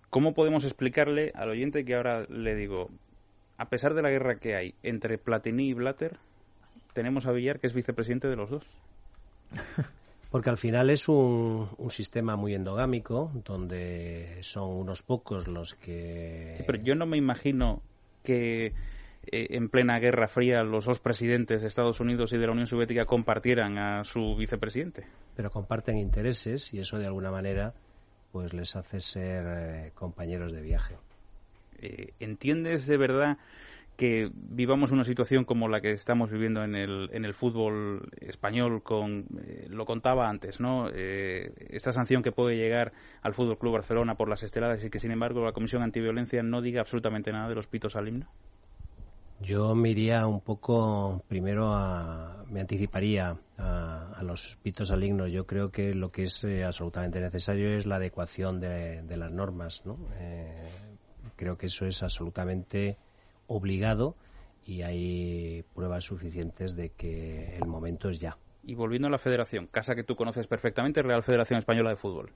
[0.08, 2.90] ¿cómo podemos explicarle al oyente que ahora le digo,
[3.56, 6.18] a pesar de la guerra que hay entre Platini y Blatter,
[6.98, 8.64] tenemos a Villar, que es vicepresidente de los dos.
[10.32, 16.64] Porque al final es un, sistema muy endogámico, donde son unos pocos los que...
[16.66, 17.82] pero yo no me imagino
[18.24, 18.72] que eh,
[19.30, 23.04] en plena Guerra Fría los dos presidentes de Estados Unidos y de la Unión Soviética
[23.04, 25.06] compartieran a su vicepresidente.
[25.36, 27.74] Pero comparten intereses y eso de alguna manera
[28.32, 30.96] pues les hace ser eh, compañeros de viaje.
[31.80, 33.38] Eh, ¿Entiendes de verdad
[33.98, 38.80] que vivamos una situación como la que estamos viviendo en el, en el fútbol español
[38.84, 42.92] con eh, lo contaba antes no eh, esta sanción que puede llegar
[43.22, 46.62] al Fútbol Club Barcelona por las esteladas y que sin embargo la Comisión Antiviolencia no
[46.62, 48.28] diga absolutamente nada de los pitos al himno.
[49.40, 55.26] Yo me iría un poco primero a me anticiparía a, los pitos al himno.
[55.26, 59.32] Yo creo que lo que es eh, absolutamente necesario es la adecuación de, de las
[59.32, 59.96] normas no
[61.36, 62.98] creo que eso es absolutamente
[63.48, 64.14] obligado
[64.64, 68.38] y hay pruebas suficientes de que el momento es ya.
[68.62, 72.30] Y volviendo a la federación, casa que tú conoces perfectamente, Real Federación Española de Fútbol.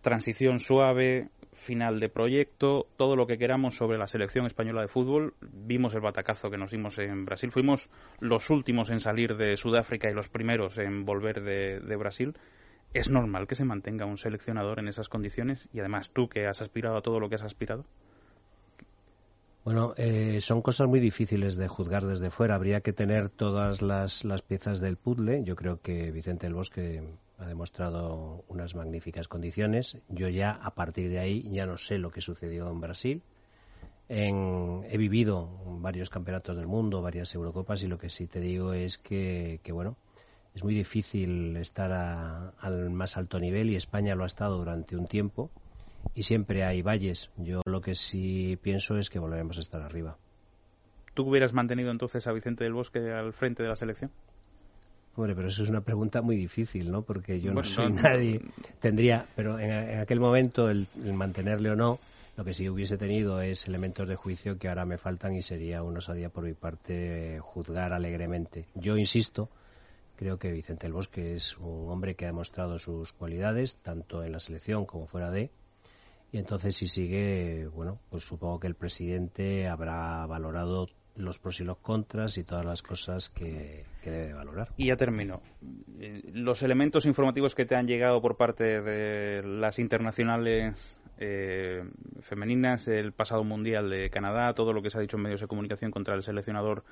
[0.00, 5.34] transición suave, final de proyecto, todo lo que queramos sobre la selección española de fútbol.
[5.40, 7.50] Vimos el batacazo que nos dimos en Brasil.
[7.50, 7.90] Fuimos
[8.20, 12.34] los últimos en salir de Sudáfrica y los primeros en volver de, de Brasil.
[12.94, 15.68] ¿Es normal que se mantenga un seleccionador en esas condiciones?
[15.72, 17.84] Y además tú que has aspirado a todo lo que has aspirado.
[19.68, 22.54] Bueno, eh, son cosas muy difíciles de juzgar desde fuera.
[22.54, 25.44] Habría que tener todas las, las piezas del puzzle.
[25.44, 27.02] Yo creo que Vicente del Bosque
[27.36, 29.98] ha demostrado unas magníficas condiciones.
[30.08, 33.22] Yo ya, a partir de ahí, ya no sé lo que sucedió en Brasil.
[34.08, 35.50] En, he vivido
[35.82, 39.72] varios campeonatos del mundo, varias Eurocopas, y lo que sí te digo es que, que
[39.72, 39.98] bueno,
[40.54, 44.96] es muy difícil estar a, al más alto nivel y España lo ha estado durante
[44.96, 45.50] un tiempo
[46.14, 47.30] y siempre hay valles.
[47.36, 50.16] Yo lo que sí pienso es que volveremos a estar arriba.
[51.14, 54.10] ¿Tú hubieras mantenido entonces a Vicente del Bosque al frente de la selección?
[55.16, 57.02] Hombre, pero eso es una pregunta muy difícil, ¿no?
[57.02, 58.40] Porque yo Bueno, no soy no- nadie.
[58.80, 61.98] Tendría, pero en, en aquel momento el, el mantenerle o no,
[62.36, 65.82] lo que sí hubiese tenido es elementos de juicio que ahora me faltan y sería
[65.82, 68.66] una osadía por mi parte juzgar alegremente.
[68.76, 69.48] Yo insisto,
[70.14, 74.30] creo que Vicente del Bosque es un hombre que ha demostrado sus cualidades, tanto en
[74.30, 75.50] la selección como fuera de.
[76.30, 81.64] Y entonces si sigue, bueno, pues supongo que el presidente habrá valorado los pros y
[81.64, 84.68] los contras y todas las cosas que, que debe valorar.
[84.76, 85.40] Y ya termino.
[85.98, 90.76] Eh, Los elementos informativos que te han llegado por parte de las internacionales
[91.18, 91.82] eh,
[92.20, 95.48] femeninas, el pasado mundial de Canadá, todo lo que se ha dicho en medios de
[95.48, 96.84] comunicación contra el seleccionador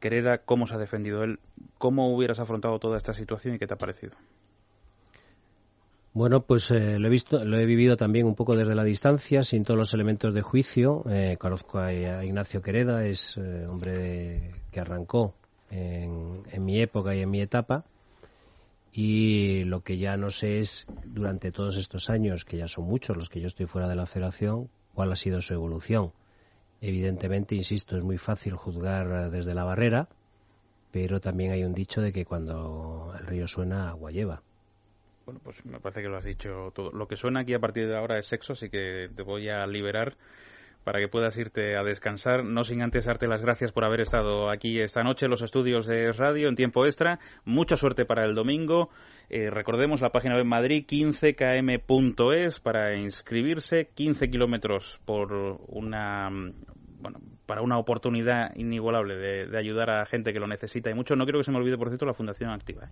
[0.00, 1.38] Quereda, cómo se ha defendido él,
[1.78, 4.12] cómo hubieras afrontado toda esta situación y qué te ha parecido.
[6.14, 9.42] Bueno, pues eh, lo he visto, lo he vivido también un poco desde la distancia,
[9.42, 11.02] sin todos los elementos de juicio.
[11.10, 15.34] Eh, conozco a, Ignacio Quereda, es eh, hombre de- que arrancó
[15.70, 17.84] en, en mi época y en mi etapa.
[18.92, 23.16] Y lo que ya no sé es, durante todos estos años, que ya son muchos
[23.16, 26.12] los que yo estoy fuera de la federación, cuál ha sido su evolución.
[26.80, 30.08] Evidentemente, insisto, es muy fácil juzgar eh, desde la barrera,
[30.92, 34.42] pero también hay un dicho de que cuando el río suena, agua lleva.
[35.24, 36.92] Bueno, pues me parece que lo has dicho todo.
[36.92, 39.66] Lo que suena aquí a partir de ahora es sexo, así que te voy a
[39.66, 40.16] liberar
[40.84, 44.50] para que puedas irte a descansar, no sin antes darte las gracias por haber estado
[44.50, 47.18] aquí esta noche en los estudios de radio en tiempo extra.
[47.44, 48.90] Mucha suerte para el domingo.
[49.30, 55.32] Eh, recordemos la página web Madrid 15km.es para inscribirse, 15 kilómetros por
[55.68, 56.28] una
[57.00, 61.16] bueno, para una oportunidad inigualable de, de ayudar a gente que lo necesita y mucho.
[61.16, 62.84] No quiero que se me olvide, por cierto, la Fundación Activa.
[62.84, 62.90] ¿eh?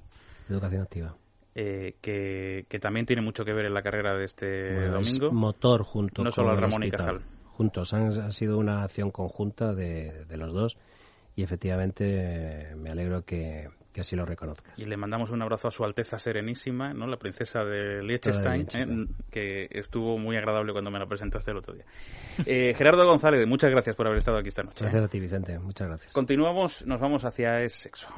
[0.50, 1.16] Educación activa.
[1.54, 5.18] Eh, que, que también tiene mucho que ver en la carrera de este Bueno, es
[5.18, 5.32] domingo.
[5.32, 7.18] motor junto No con solo al Ramón y hospital.
[7.18, 7.22] Cajal.
[7.46, 10.78] Juntos, han, ha sido una acción conjunta de, de los dos
[11.36, 12.04] y efectivamente
[12.72, 14.72] eh, me alegro que, que así lo reconozca.
[14.76, 17.06] Y le mandamos un abrazo a su Alteza Serenísima, ¿no?
[17.06, 18.66] la princesa de Liechtenstein.
[18.74, 19.06] ¿eh?
[19.30, 21.84] que estuvo muy agradable cuando me la presentaste el otro día.
[22.46, 24.84] Eh, Gerardo González, muchas gracias por haber estado aquí esta noche.
[24.84, 25.58] Gracias a ti, Vicente.
[25.58, 26.12] Muchas gracias.
[26.14, 28.08] Continuamos, nos vamos hacia el sexo.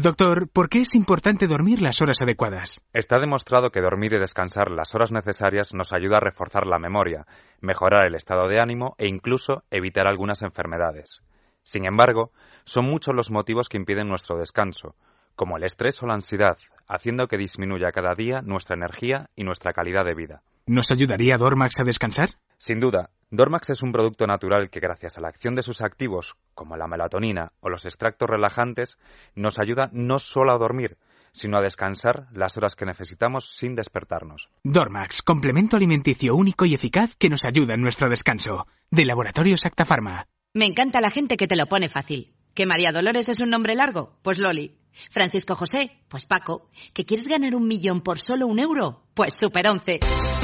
[0.00, 2.80] Doctor, ¿por qué es importante dormir las horas adecuadas?
[2.92, 7.26] Está demostrado que dormir y descansar las horas necesarias nos ayuda a reforzar la memoria,
[7.60, 11.20] mejorar el estado de ánimo e incluso evitar algunas enfermedades.
[11.64, 12.30] Sin embargo,
[12.62, 14.94] son muchos los motivos que impiden nuestro descanso,
[15.34, 19.72] como el estrés o la ansiedad, haciendo que disminuya cada día nuestra energía y nuestra
[19.72, 20.42] calidad de vida.
[20.68, 22.28] ¿Nos ayudaría Dormax a descansar?
[22.58, 26.34] Sin duda, Dormax es un producto natural que gracias a la acción de sus activos,
[26.54, 28.98] como la melatonina o los extractos relajantes,
[29.34, 30.96] nos ayuda no solo a dormir,
[31.30, 34.48] sino a descansar las horas que necesitamos sin despertarnos.
[34.64, 38.66] Dormax, complemento alimenticio único y eficaz que nos ayuda en nuestro descanso.
[38.90, 40.26] De Laboratorios Acta Pharma.
[40.54, 42.34] Me encanta la gente que te lo pone fácil.
[42.54, 44.16] ¿Que María Dolores es un nombre largo?
[44.22, 44.74] Pues Loli.
[45.10, 45.92] Francisco José?
[46.08, 46.68] Pues Paco.
[46.92, 49.02] ¿Que quieres ganar un millón por solo un euro?
[49.14, 50.00] Pues Super 11.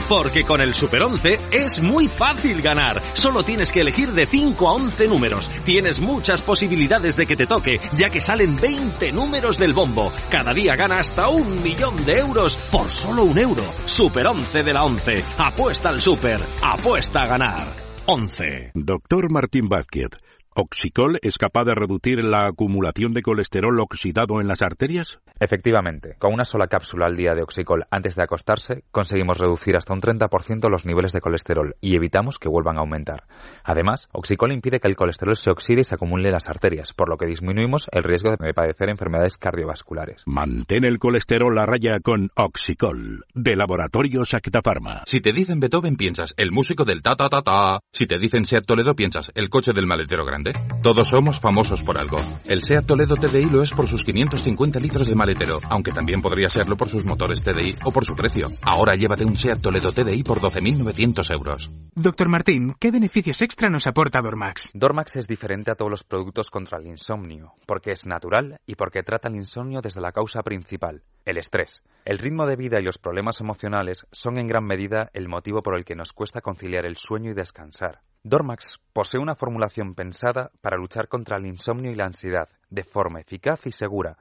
[0.08, 3.02] Porque con el Super 11 es muy fácil ganar.
[3.14, 5.50] Solo tienes que elegir de 5 a 11 números.
[5.64, 10.12] Tienes muchas posibilidades de que te toque, ya que salen 20 números del bombo.
[10.30, 13.64] Cada día gana hasta un millón de euros por solo un euro.
[13.86, 15.24] Super 11 de la 11.
[15.38, 16.40] Apuesta al Super.
[16.62, 17.84] Apuesta a ganar.
[18.06, 18.72] 11.
[18.74, 20.08] Doctor Martín Vázquez,
[20.56, 25.18] ¿Oxicol es capaz de reducir la acumulación de colesterol oxidado en las arterias?
[25.40, 29.92] Efectivamente, con una sola cápsula al día de Oxicol antes de acostarse, conseguimos reducir hasta
[29.92, 33.24] un 30% los niveles de colesterol y evitamos que vuelvan a aumentar.
[33.64, 37.08] Además, Oxicol impide que el colesterol se oxide y se acumule en las arterias, por
[37.08, 40.22] lo que disminuimos el riesgo de padecer enfermedades cardiovasculares.
[40.24, 45.02] Mantén el colesterol a raya con Oxicol, de Laboratorios Acta Pharma.
[45.06, 47.80] Si te dicen Beethoven, piensas el músico del ta ta ta ta.
[47.90, 50.43] Si te dicen Seat Toledo, piensas el coche del maletero grande.
[50.44, 50.82] Grande?
[50.82, 52.18] Todos somos famosos por algo.
[52.46, 56.48] El SEAT Toledo TDI lo es por sus 550 litros de maletero, aunque también podría
[56.48, 58.48] serlo por sus motores TDI o por su precio.
[58.62, 61.70] Ahora llévate un SEAT Toledo TDI por 12.900 euros.
[61.96, 64.72] Doctor Martín, ¿qué beneficios extra nos aporta Dormax?
[64.74, 69.02] Dormax es diferente a todos los productos contra el insomnio, porque es natural y porque
[69.02, 71.82] trata el insomnio desde la causa principal, el estrés.
[72.04, 75.76] El ritmo de vida y los problemas emocionales son en gran medida el motivo por
[75.76, 78.00] el que nos cuesta conciliar el sueño y descansar.
[78.26, 83.20] Dormax posee una formulación pensada para luchar contra el insomnio y la ansiedad de forma
[83.20, 84.16] eficaz y segura.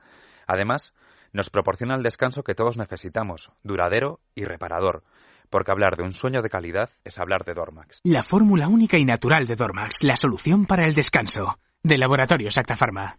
[0.45, 0.93] Además,
[1.31, 5.03] nos proporciona el descanso que todos necesitamos, duradero y reparador,
[5.49, 8.01] porque hablar de un sueño de calidad es hablar de Dormax.
[8.03, 11.57] La fórmula única y natural de Dormax, la solución para el descanso.
[11.81, 13.17] De Laboratorio Acta Pharma.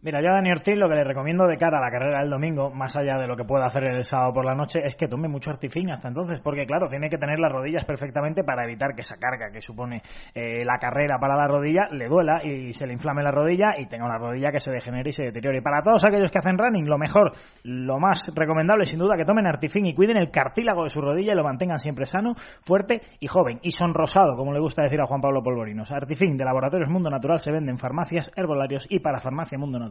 [0.00, 2.30] Mira, yo a Dani Ortiz lo que le recomiendo de cara a la carrera del
[2.30, 5.08] domingo, más allá de lo que pueda hacer el sábado por la noche, es que
[5.08, 8.94] tome mucho artifin hasta entonces, porque claro, tiene que tener las rodillas perfectamente para evitar
[8.94, 10.00] que esa carga que supone
[10.36, 13.86] eh, la carrera para la rodilla le duela y se le inflame la rodilla y
[13.86, 15.58] tenga una rodilla que se degenere y se deteriore.
[15.58, 17.32] Y para todos aquellos que hacen running, lo mejor,
[17.64, 21.32] lo más recomendable sin duda que tomen artifin y cuiden el cartílago de su rodilla
[21.32, 25.06] y lo mantengan siempre sano, fuerte y joven y sonrosado, como le gusta decir a
[25.06, 25.90] Juan Pablo Polvorinos.
[25.90, 29.87] Artifin de Laboratorios Mundo Natural se vende en farmacias, herbolarios y para farmacia Mundo Natural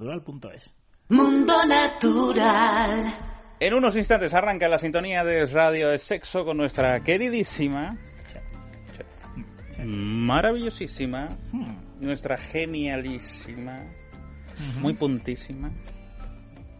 [1.09, 3.13] Mundo Natural.
[3.59, 7.97] En unos instantes arranca la sintonía de Radio de Sexo con nuestra queridísima,
[9.83, 11.29] maravillosísima,
[11.99, 13.83] nuestra genialísima,
[14.79, 15.71] muy puntísima.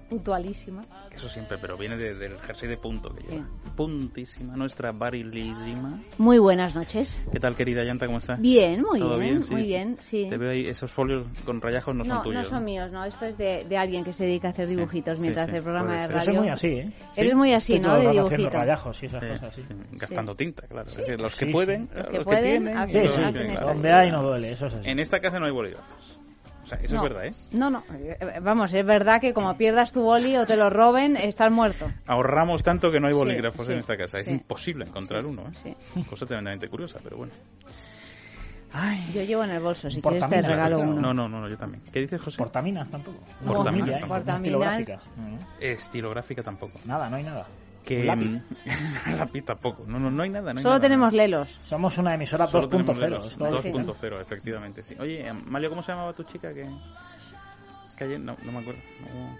[0.10, 0.86] Puntualísima.
[1.14, 3.45] Eso siempre, pero viene de- del jersey de punto que lleva.
[3.76, 5.99] Puntísima, nuestra barilísima.
[6.18, 7.22] Muy buenas noches.
[7.32, 8.05] ¿Qué tal, querida Llanta?
[8.05, 8.39] ¿Cómo estás?
[8.41, 9.53] Bien, muy ¿Todo bien, Sí.
[9.53, 10.28] muy bien, sí.
[10.30, 12.43] Te veo ahí, esos folios con rayajos no, No, son tuyos.
[12.43, 13.03] no son míos, no.
[13.03, 15.58] Esto es de, de alguien que se dedica a hacer dibujitos sí, mientras sí, hace
[15.58, 16.20] el programa de radio.
[16.20, 16.91] Yo soy muy así, ¿eh?
[17.18, 17.93] Eres muy así, ¿no?
[17.95, 18.58] De el rato haciendo dibujito.
[18.58, 19.62] rayajos y esas Sí, cosas, sí.
[19.68, 20.88] sí, Gastando tinta, claro.
[20.89, 21.93] Es decir, los que Sí, pueden, sí.
[21.97, 23.55] Los que los pueden, que tienen.
[23.55, 24.89] Donde hay no duele, eso es así.
[24.89, 26.20] En esta casa no hay bolígrafos.
[26.68, 27.03] O sea, eso No.
[27.05, 27.32] es verdad, ¿eh?
[27.53, 27.82] No, no.
[27.97, 31.89] eh, Vamos, es verdad que como pierdas tu boli o te lo roben, estás muerto.
[32.05, 34.20] Ahorramos tanto que no hay Sí, bolígrafos sí, en esta casa.
[34.20, 34.32] Es sí.
[34.32, 35.76] imposible encontrar uno, ¿eh?
[36.09, 37.32] Cosa tremendamente curiosa, pero bueno.
[39.13, 40.91] Yo llevo en el bolso, si quieres te regalo ¿no?
[40.91, 41.01] uno.
[41.01, 41.82] No, no, no, no, yo también.
[41.91, 42.38] ¿Qué dices, José?
[42.38, 43.18] Portaminas tampoco.
[43.41, 44.13] No, Portaminas Portaminas, tampoco.
[44.13, 44.80] Portaminas.
[44.80, 44.99] estilográfica.
[45.15, 45.38] No, no.
[45.61, 46.80] Estilográfica tampoco.
[46.86, 47.47] Nada, no hay nada.
[47.88, 48.26] Que, lápiz.
[48.66, 49.84] mm, lápiz tampoco.
[49.88, 50.54] No, no, no hay nada.
[50.54, 50.82] No hay Solo nada.
[50.82, 51.50] tenemos lelos.
[51.64, 53.00] Somos una emisora Solo tenemos 2.0.
[53.00, 53.26] lelos.
[53.32, 54.96] es todo lo que- 2.0, efectivamente, sí.
[55.00, 56.54] Oye, Mario, ¿cómo se llamaba tu chica?
[56.54, 56.64] Que,
[57.98, 58.20] que ayer...
[58.20, 58.82] No, no me acuerdo.
[59.14, 59.38] No.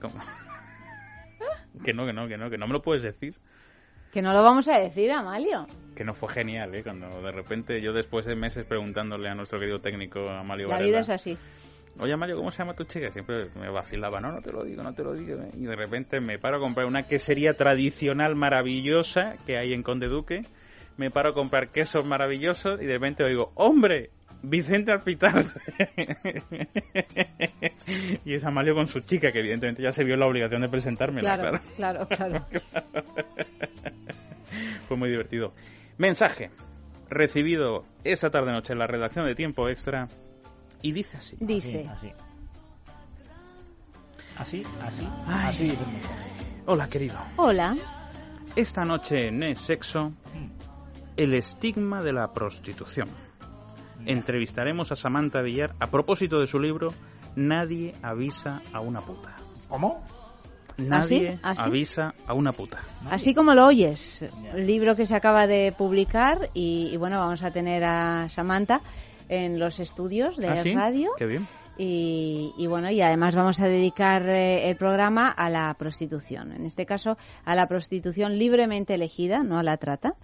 [0.00, 0.14] ¿Cómo?
[1.84, 3.34] que no, que no, que no, que no me lo puedes decir.
[4.12, 5.66] Que no lo vamos a decir, Amalio.
[5.96, 6.82] Que no fue genial, ¿eh?
[6.82, 10.86] Cuando de repente yo después de meses preguntándole a nuestro querido técnico, Amalio La Varela,
[10.88, 11.38] vida es así.
[11.98, 13.10] Oye, Mario, ¿cómo se llama tu chica?
[13.10, 15.38] Siempre me vacilaba, no, no te lo digo, no te lo digo.
[15.54, 20.08] Y de repente me paro a comprar una quesería tradicional maravillosa que hay en Conde
[20.08, 20.40] Duque.
[20.96, 24.10] Me paro a comprar quesos maravillosos y de repente oigo, ¡hombre!
[24.42, 25.44] Vicente Alpitar.
[28.24, 31.36] y es Amalio con su chica, que evidentemente ya se vio la obligación de presentármela,
[31.36, 32.08] Claro, claro.
[32.08, 32.82] claro, claro.
[34.88, 35.52] Fue muy divertido.
[35.96, 36.50] Mensaje
[37.08, 40.08] recibido esta tarde-noche en la redacción de Tiempo Extra
[40.82, 41.36] y dice así.
[41.40, 41.88] Dice.
[41.88, 42.12] Así,
[44.38, 44.64] así.
[44.80, 45.48] Así, Ay.
[45.48, 45.84] así dice.
[46.66, 47.16] Hola, querido.
[47.36, 47.76] Hola.
[48.54, 50.12] Esta noche en Es Sexo,
[51.16, 53.08] el estigma de la prostitución.
[54.04, 56.88] Entrevistaremos a Samantha Villar a propósito de su libro
[57.36, 59.34] Nadie avisa a una puta.
[59.68, 60.04] ¿Cómo?
[60.76, 61.60] Nadie ¿Ah, sí?
[61.62, 62.80] avisa a una puta.
[63.10, 64.22] Así como lo oyes,
[64.54, 68.80] el libro que se acaba de publicar y, y bueno, vamos a tener a Samantha
[69.32, 70.74] en los estudios de ¿Ah, sí?
[70.74, 71.10] radio.
[71.16, 71.46] Qué bien.
[71.78, 76.52] Y, y bueno, y además vamos a dedicar eh, el programa a la prostitución.
[76.52, 77.16] En este caso,
[77.46, 80.14] a la prostitución libremente elegida, no a la trata.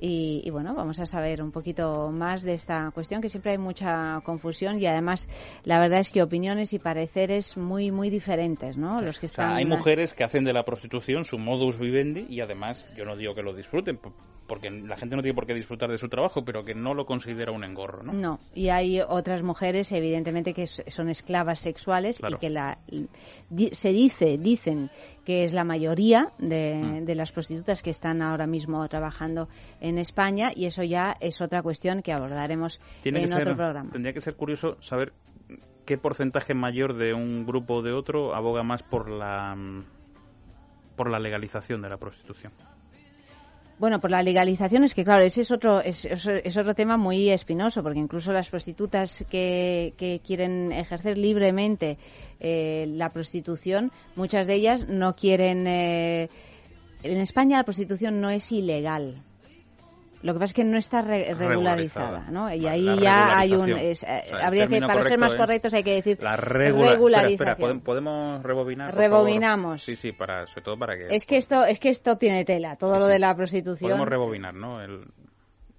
[0.00, 3.58] Y, y bueno, vamos a saber un poquito más de esta cuestión, que siempre hay
[3.58, 5.28] mucha confusión y además
[5.64, 9.00] la verdad es que opiniones y pareceres muy, muy diferentes, ¿no?
[9.00, 9.56] Los que O sea, están.
[9.58, 13.34] hay mujeres que hacen de la prostitución su modus vivendi y además, yo no digo
[13.34, 14.12] que lo disfruten, po-
[14.46, 17.06] porque la gente no tiene por qué disfrutar de su trabajo, pero que no lo
[17.06, 18.12] considera un engorro, ¿no?
[18.12, 22.36] No, y hay otras mujeres, evidentemente, que son esclavas sexuales Claro.
[22.36, 22.78] y que la,
[23.50, 24.90] di- se dice, dicen
[25.24, 27.04] que es la mayoría de, Mm.
[27.04, 29.48] de las prostitutas que están ahora mismo trabajando
[29.80, 33.56] en España y eso ya es otra cuestión que abordaremos Tiene en que otro ser,
[33.56, 33.90] programa.
[33.90, 35.12] tendría que ser curioso saber
[35.84, 39.84] qué porcentaje mayor de un grupo o de otro aboga más por la mm,
[40.96, 42.52] por la legalización de la prostitución.
[43.80, 47.30] Bueno, por la legalización es que, claro, ese es otro, es, es- otro tema muy
[47.30, 51.96] espinoso, porque incluso las prostitutas que, que quieren ejercer libremente
[52.40, 55.66] eh, la prostitución, muchas de ellas no quieren.
[55.66, 56.28] eh,
[57.02, 59.22] en España la prostitución no es ilegal.
[60.22, 62.30] Lo que pasa es que no está re- regularizada, Regularizada.
[62.30, 62.52] ¿no?
[62.54, 63.70] Y ahí ya hay un...
[63.70, 66.36] es, eh, O sea, el habría que, para ser más correctos, hay que decir La
[66.36, 67.32] regula- regularización.
[67.32, 68.90] Espera, espera, ¿podem- ¿podemos rebobinar?
[68.90, 69.64] por Rebobinamos.
[69.64, 69.80] favor?
[69.80, 71.14] Sí, sí, para, sobre todo para que...
[71.14, 73.88] Es que esto, es que esto tiene tela, todo lo de la prostitución.
[73.90, 74.82] Podemos rebobinar, ¿no?
[74.82, 75.06] El...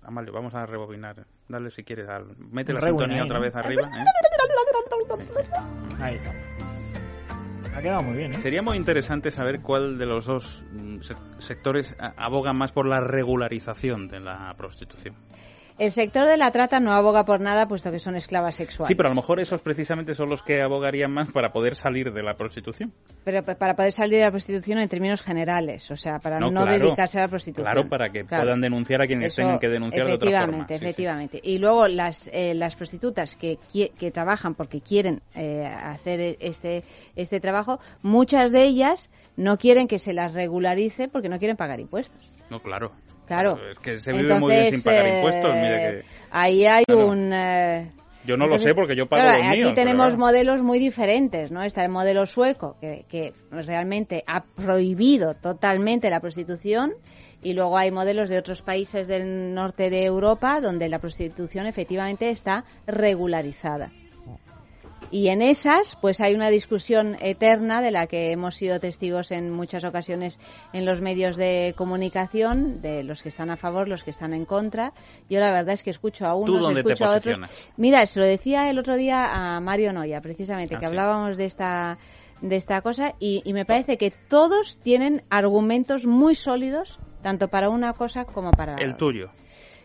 [0.04, 1.28] Amalio, vamos a rebobinar.
[1.48, 2.10] Dale si quieres.
[2.10, 2.26] Al...
[2.38, 3.88] Mete la Rebobina sintonía ahí, otra vez arriba.
[3.88, 4.04] ¿eh?
[6.02, 6.34] Ahí está.
[7.76, 8.40] Ha quedado muy bien, ¿eh?
[8.40, 13.00] Sería muy interesante saber cuál de los dos mm, se- sectores aboga más por la
[13.00, 15.16] regularización de la prostitución.
[15.82, 18.88] El sector de la trata no aboga por nada, puesto que son esclavas sexuales.
[18.88, 22.14] Sí, pero a lo mejor esos precisamente son los que abogarían más para poder salir
[22.14, 22.94] de la prostitución.
[23.26, 26.52] Pero pa- para poder salir de la prostitución en términos generales, o sea, para no,
[26.52, 26.86] No, claro.
[26.86, 27.66] dedicarse a la prostitución.
[27.66, 28.44] Claro, para que Claro.
[28.44, 30.42] puedan denunciar a quienes Eso, tengan que denunciar de otra forma.
[30.44, 31.40] efectivamente, Sí, efectivamente.
[31.44, 33.58] Y luego las, eh, las prostitutas que,
[33.98, 36.84] que trabajan porque quieren eh, hacer este,
[37.16, 41.80] este trabajo, muchas de ellas no quieren que se las regularice porque no quieren pagar
[41.80, 42.38] impuestos.
[42.52, 42.92] No, claro.
[43.32, 43.58] Claro.
[43.72, 45.56] Es que se vive muy bien sin Entonces, pagar eh, impuestos.
[45.56, 47.08] Mire que Ahí hay Claro.
[47.08, 47.34] un...
[47.34, 47.92] eh,
[48.26, 49.72] yo no entonces, lo sé porque yo pago claro, los aquí míos.
[49.74, 51.64] pero tenemos modelos muy diferentes, ¿no?
[51.64, 56.92] Está el modelo sueco, que, que realmente ha prohibido totalmente la prostitución,
[57.42, 62.30] y luego hay modelos de otros países del norte de Europa donde la prostitución efectivamente
[62.30, 63.90] está regularizada.
[65.12, 69.52] Y en esas, pues hay una discusión eterna de la que hemos sido testigos en
[69.52, 70.40] muchas ocasiones
[70.72, 74.46] en los medios de comunicación, de los que están a favor, los que están en
[74.46, 74.94] contra.
[75.30, 77.40] Yo la verdad es que escucho a unos, escucho a otros.
[77.76, 80.90] Mira, se lo decía el otro día a Mario Noya, precisamente, Ah, que sí.
[80.90, 81.98] hablábamos de esta
[82.42, 87.70] de esta cosa y, y me parece que todos tienen argumentos muy sólidos tanto para
[87.70, 88.98] una cosa como para la El otra.
[88.98, 89.30] tuyo.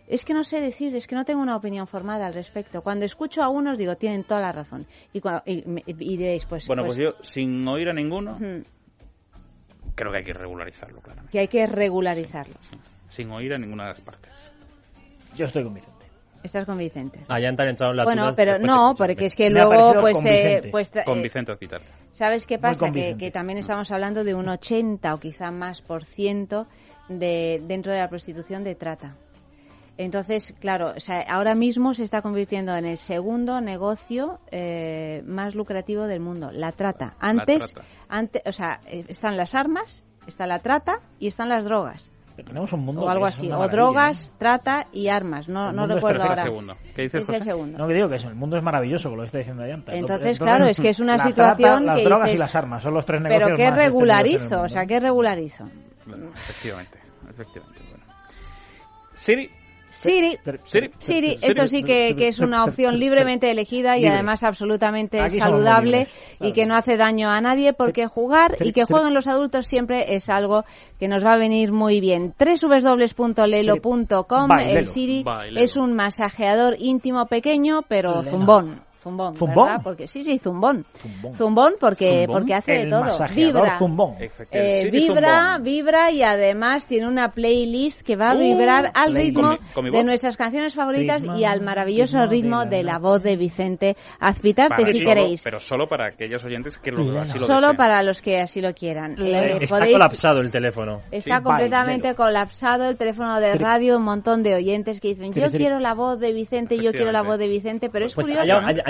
[0.09, 2.81] Es que no sé decir, es que no tengo una opinión formada al respecto.
[2.83, 4.87] Cuando escucho a unos digo, tienen toda la razón.
[5.13, 6.67] Y, cua- y, me- y diréis, pues...
[6.69, 8.39] Bueno, pues yo, sin oír a ninguno,
[9.95, 11.23] creo que hay que regularizarlo, claro.
[11.31, 12.55] que hay que regularizarlo.
[13.09, 14.31] Sin oír a ninguna de las partes.
[15.37, 15.97] Yo estoy con Vicente.
[16.43, 17.21] Estás con Vicente.
[17.29, 20.69] Allá han entrado en las Bueno, pero no, porque es que Me luego, pues, eh,
[20.71, 21.89] pues tra- Con eh, Vicente Ocitarte.
[22.13, 22.93] ¿Sabes qué pasa?
[22.93, 26.67] Que, que también estamos hablando de un 80 o quizá más por ciento
[27.09, 29.17] de, dentro de la prostitución de trata.
[29.99, 35.55] Entonces, claro, o sea, ahora mismo se está convirtiendo en el segundo negocio eh, más
[35.55, 37.15] lucrativo del mundo, la trata.
[37.19, 37.89] Antes, trata.
[38.09, 42.11] antes, o sea, eh, están las armas, está la trata y están las drogas.
[42.37, 45.49] Pero tenemos un mundo O algo así, o drogas, trata y armas.
[45.49, 46.43] No, El no recuerdo ahora.
[46.43, 46.77] segundo.
[46.95, 47.45] ¿Qué dices, es el José?
[47.51, 47.79] segundo.
[47.79, 49.95] No, que digo que eso, el mundo es maravilloso, como lo está diciendo Ayanta.
[49.95, 52.55] Entonces, claro, es que es una la situación trata, que Las drogas dices, y las
[52.55, 54.61] armas son los tres negocios Pero ¿qué más el regularizo?
[54.61, 55.65] O sea, ¿qué regularizo?
[56.05, 56.99] Bueno, efectivamente,
[57.31, 57.81] efectivamente.
[57.89, 58.05] Bueno.
[59.15, 59.51] Siri,
[59.99, 64.15] Siri, Siri, Siri, esto sí que, que es una opción libremente elegida y Libre.
[64.15, 68.71] además absolutamente Aquí saludable libres, y que no hace daño a nadie porque jugar Siri,
[68.71, 68.95] y que Siri.
[68.95, 70.65] jueguen los adultos siempre es algo
[71.01, 72.35] que nos va a venir muy bien.
[72.39, 74.51] www.lelo.com.
[74.59, 75.61] El Siri Bailelo.
[75.61, 78.31] es un masajeador íntimo pequeño pero Lelo.
[78.31, 78.86] zumbón.
[79.07, 79.67] Zumbón, ¿Zumbón?
[79.67, 79.81] ¿verdad?
[79.85, 80.85] Porque sí, sí, zumbón.
[81.01, 81.35] Zumbón.
[81.35, 82.41] Zumbón porque ¿Zumbón?
[82.41, 83.05] porque hace de El todo.
[83.05, 83.79] masajeador Vibra.
[83.79, 84.15] zumbón.
[84.51, 85.63] Eh, Siri vibra, Zumbón.
[85.63, 89.73] vibra y además tiene una playlist que va a Uh, vibrar al ritmo ¿Con mi-
[89.75, 92.93] con mi de nuestras canciones favoritas Ritmo, y al maravilloso ritmo de la de la
[92.95, 93.03] noche.
[93.03, 95.43] voz de Vicente Azpitarte, si solo- queréis.
[95.45, 97.77] Pero solo para aquellos oyentes que lo, así lo Solo deseen.
[97.77, 99.13] para los que así lo quieran.
[99.23, 101.01] Eh, Está podéis- colapsado el teléfono.
[101.13, 105.47] Está Sí, completamente colapsado el teléfono de radio, un montón de oyentes que dicen, yo
[105.57, 108.43] quiero la voz de Vicente, yo quiero la voz de Vicente, pero es Pues curioso.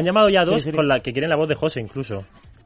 [0.06, 0.76] Llamado ya dos Sí, sí.
[0.76, 2.24] con la que quieren la voz de José incluso.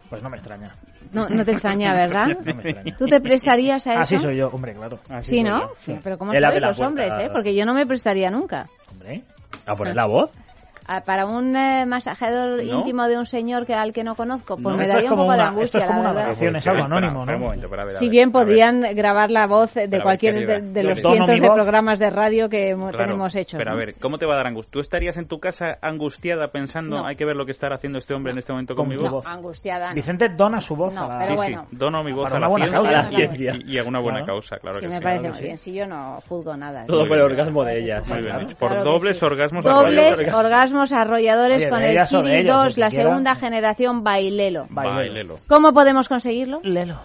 [0.09, 0.73] Pues no me extraña.
[1.13, 2.27] No, no te extraña, ¿verdad?
[2.29, 2.97] No me extraña.
[2.97, 4.01] ¿Tú te prestarías a eso?
[4.03, 4.99] Así soy yo, hombre, claro.
[5.09, 5.71] Así Sí, ¿no?
[5.79, 6.87] Sí, Pero ¿cómo sois los puerta.
[6.87, 7.31] hombres, eh?
[7.33, 8.67] Porque yo no me prestaría nunca.
[8.91, 9.23] Hombre.
[9.67, 10.31] ¿A poner la voz?
[10.93, 12.79] Ah, Para un eh, masajeador ¿No?
[12.81, 15.33] íntimo de un señor que al que no conozco, pues No, me daría un poco
[15.35, 17.39] de angustia, esto es como la una grabación, es algo anónimo, ¿no?
[17.39, 18.43] momento, ver, Si ver, bien ver.
[18.43, 20.35] podrían grabar la voz de cualquier
[20.73, 21.55] de, los cientos mi de voz.
[21.57, 23.57] programas de radio que hemos- Claro, tenemos hechos.
[23.59, 24.73] Pero a ver, ¿cómo te va a dar angustia?
[24.73, 27.07] ¿Tú estarías en tu casa angustiada pensando, No.
[27.07, 29.05] hay que ver lo que estará haciendo este hombre en este momento Con conmigo?
[29.07, 29.27] tu voz.
[29.27, 29.91] Angustiada.
[29.91, 29.95] no.
[29.95, 31.19] Vicente dona su voz No, a la...
[31.19, 31.67] pero sí, bueno.
[31.71, 33.09] sí, dono mi voz Para a la buena causa.
[33.13, 35.03] Y, a una buena causa, claro Sí, que me sí.
[35.05, 35.59] parece claro muy bien.
[35.59, 36.85] Si yo no juzgo nada.
[36.87, 37.85] Todo por el orgasmo de.
[37.85, 40.19] Claro, Por dobles orgasmos Dobles.
[40.81, 44.67] Orgasmos arrolladores Oye, con el o Siri ellos, 2, el que la segunda generación Bailelo.
[44.71, 45.37] Bailelo.
[45.49, 46.61] ¿Cómo podemos conseguirlo?
[46.63, 47.01] Lelo.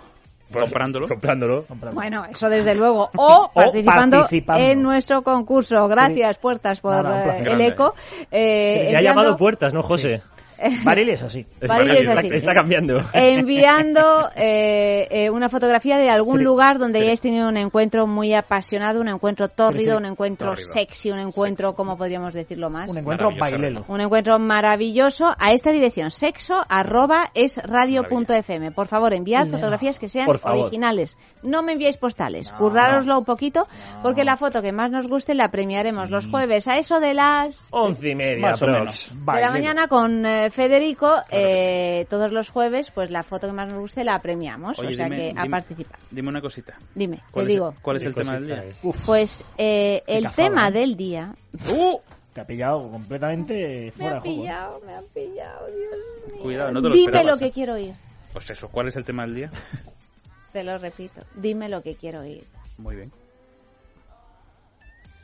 [0.52, 1.08] Comprándolo.
[1.08, 1.66] Comprándolo.
[1.94, 3.10] Bueno, eso desde luego.
[3.18, 4.64] O participando, participando.
[4.64, 5.88] en nuestro concurso.
[5.88, 7.94] Gracias, Puertas, por Nada, eh, el eco.
[8.32, 10.22] Eh, Se, se ha enviando- llamado puertas, ¿no, José?
[10.84, 11.45] Barili es así.
[11.68, 12.30] Barili es así.
[12.34, 12.99] Está cambiando.
[13.14, 17.03] Enviando eh, eh, una fotografía de algún Sí, lugar donde sí.
[17.06, 20.03] hayáis tenido un encuentro muy apasionado, un encuentro tórrido, sí.
[20.03, 20.68] un encuentro Tórrido.
[20.70, 22.89] sexy, un encuentro, ¿cómo podríamos decirlo más?
[22.89, 23.86] Un encuentro bailelo.
[23.88, 28.72] Un encuentro maravilloso a esta dirección, sexo arroba es radio.fm.
[28.72, 29.51] Por favor, enviad No.
[29.58, 31.18] fotografías que sean originales.
[31.43, 32.51] No me enviéis postales.
[32.58, 33.68] Currároslo un poquito,
[34.01, 37.62] porque la foto que más nos guste la premiaremos los jueves a eso de las
[37.72, 39.12] Once y media, Más o menos.
[39.14, 41.22] de la mañana con eh, Federico.
[41.32, 44.78] eh, todos los jueves, pues la foto que más nos guste la premiamos.
[44.80, 46.00] Oye, o sea dime- que a dime- participar.
[46.12, 46.78] Dime una cosita.
[46.93, 47.74] Dime, te ¿Cuál es, digo.
[47.82, 48.64] ¿Cuál es el Qué tema del día?
[48.66, 48.78] es.
[49.06, 50.72] Pues eh, el cazado, tema ¿eh?
[50.72, 51.36] del día.
[51.70, 51.98] ¡Uh!
[52.34, 53.54] Te ha pillado completamente
[53.86, 54.41] Me fuera ha de juego.
[54.41, 56.41] pillado, me ha pillado, Dios mío.
[56.41, 57.52] Cuidado, no te lo Dime esperabas, lo que ¿eh?
[57.52, 57.93] quiero oír.
[58.34, 59.52] Pues eso, ¿cuál es el tema del día?
[60.52, 61.22] Te lo repito.
[61.36, 62.43] Dime lo que quiero oír.
[62.78, 63.12] Muy bien.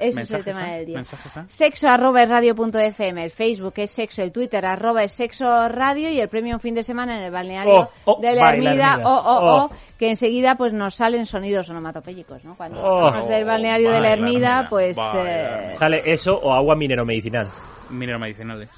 [0.02, 1.04] Ese es el ¿Mensajes, tema del día.
[1.48, 6.20] Sexo arroba es radio.fm, el Facebook es sexo, el Twitter arroba es sexo radio y
[6.20, 8.92] el premio un fin de semana en el balneario Oh, oh, de la baila, Ermida,
[8.94, 9.10] Ermida.
[9.10, 9.66] oh, oh, Oh.
[9.66, 12.56] oh, que enseguida pues nos salen sonidos onomatopéyicos, ¿no?
[12.58, 16.52] Cuando Oh, hablamos del balneario de la baila, Ermida, Ermida, pues eh, Sale eso o
[16.54, 17.48] agua minero medicinal.
[17.90, 18.70] Mineromedicinales.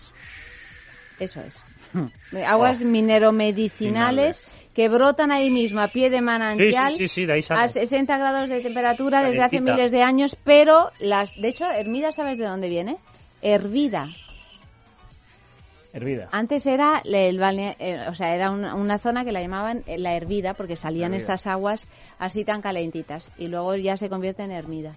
[1.19, 1.57] eso es.
[2.47, 6.91] Aguas mineromedicinales que brotan ahí mismo a pie de manantial.
[6.93, 10.35] Sí, sí, sí, sí, de a 60 grados de temperatura desde hace miles de años,
[10.43, 12.97] pero las, de hecho, Hermida, ¿sabes de dónde viene?
[13.41, 14.09] Hervida.
[15.93, 16.27] Hervida.
[16.31, 19.99] Antes era el balnea- eh, o sea, era una, una zona que la llamaban eh,
[19.99, 21.33] la Hervida porque salían Hervida.
[21.35, 24.93] estas aguas así tan calentitas y luego ya se convierte en Hermida.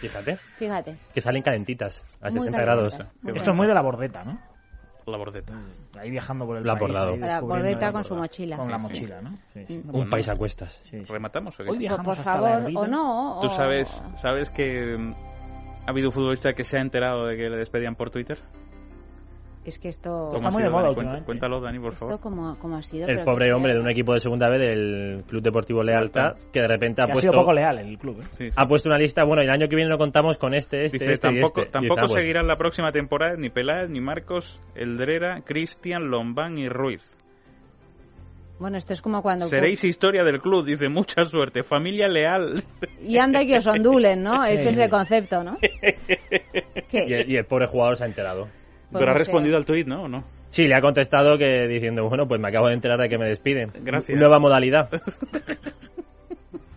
[0.00, 0.96] Fíjate, Fíjate.
[1.12, 2.94] que salen calentitas a Muy 60 grados.
[2.94, 4.38] Esto es muy de la bordeta, ¿no?
[5.06, 5.52] La bordeta.
[5.98, 8.56] Ahí viajando por el Lo ha país, ahí La bordeta con su mochila.
[8.56, 9.30] Con la mochila, ¿no?
[9.52, 9.82] Sí, sí.
[9.84, 9.94] Mm.
[9.94, 10.80] Un país a cuestas.
[10.84, 11.12] Sí, sí.
[11.12, 11.70] ¿Rematamos o qué?
[11.70, 13.38] Hoy viajamos Por hasta la favor, o no.
[13.40, 15.14] ¿Tú o- sabes, sabes que mm,
[15.86, 18.38] ha habido un futbolista que se ha enterado de que le despedían por Twitter?
[19.64, 20.10] Es que esto...
[20.10, 21.22] ¿Cómo Está muy sido, de moda Dani?
[21.22, 22.20] Cuéntalo, Dani, por Esto favor.
[22.20, 23.06] como, como ha sido...
[23.06, 26.68] El pobre hombre de un equipo de segunda B del Club Deportivo Lealtad, que de
[26.68, 28.24] repente ha Que ha sido puesto, poco leal el club, ¿eh?
[28.38, 28.56] Sí, sí.
[28.56, 29.22] ha puesto una lista.
[29.24, 31.60] Bueno, y el año que viene lo contamos con este, este, Dice, este y tampoco,
[31.60, 31.68] este.
[31.68, 36.56] Y tampoco está, pues, seguirán la próxima temporada ni Peláez, ni Marcos, Eldrera, Cristian, Lombán
[36.56, 37.02] y Ruiz.
[38.58, 39.46] Bueno, esto es como cuando...
[39.46, 42.62] Seréis historia del club, dice, mucha suerte, familia leal.
[43.02, 44.44] Y anda que os ondulen, ¿no?
[44.44, 45.58] Este es el concepto, ¿no?
[46.92, 48.48] Y el, y el pobre jugador se ha enterado.
[48.92, 50.04] Pero ha respondido al tuit, ¿no?
[50.04, 50.24] ¿O no?
[50.50, 53.26] Sí, le ha contestado que diciendo, bueno, pues me acabo de enterar de que me
[53.26, 53.70] despiden.
[53.82, 54.18] Gracias.
[54.18, 54.90] Nueva modalidad.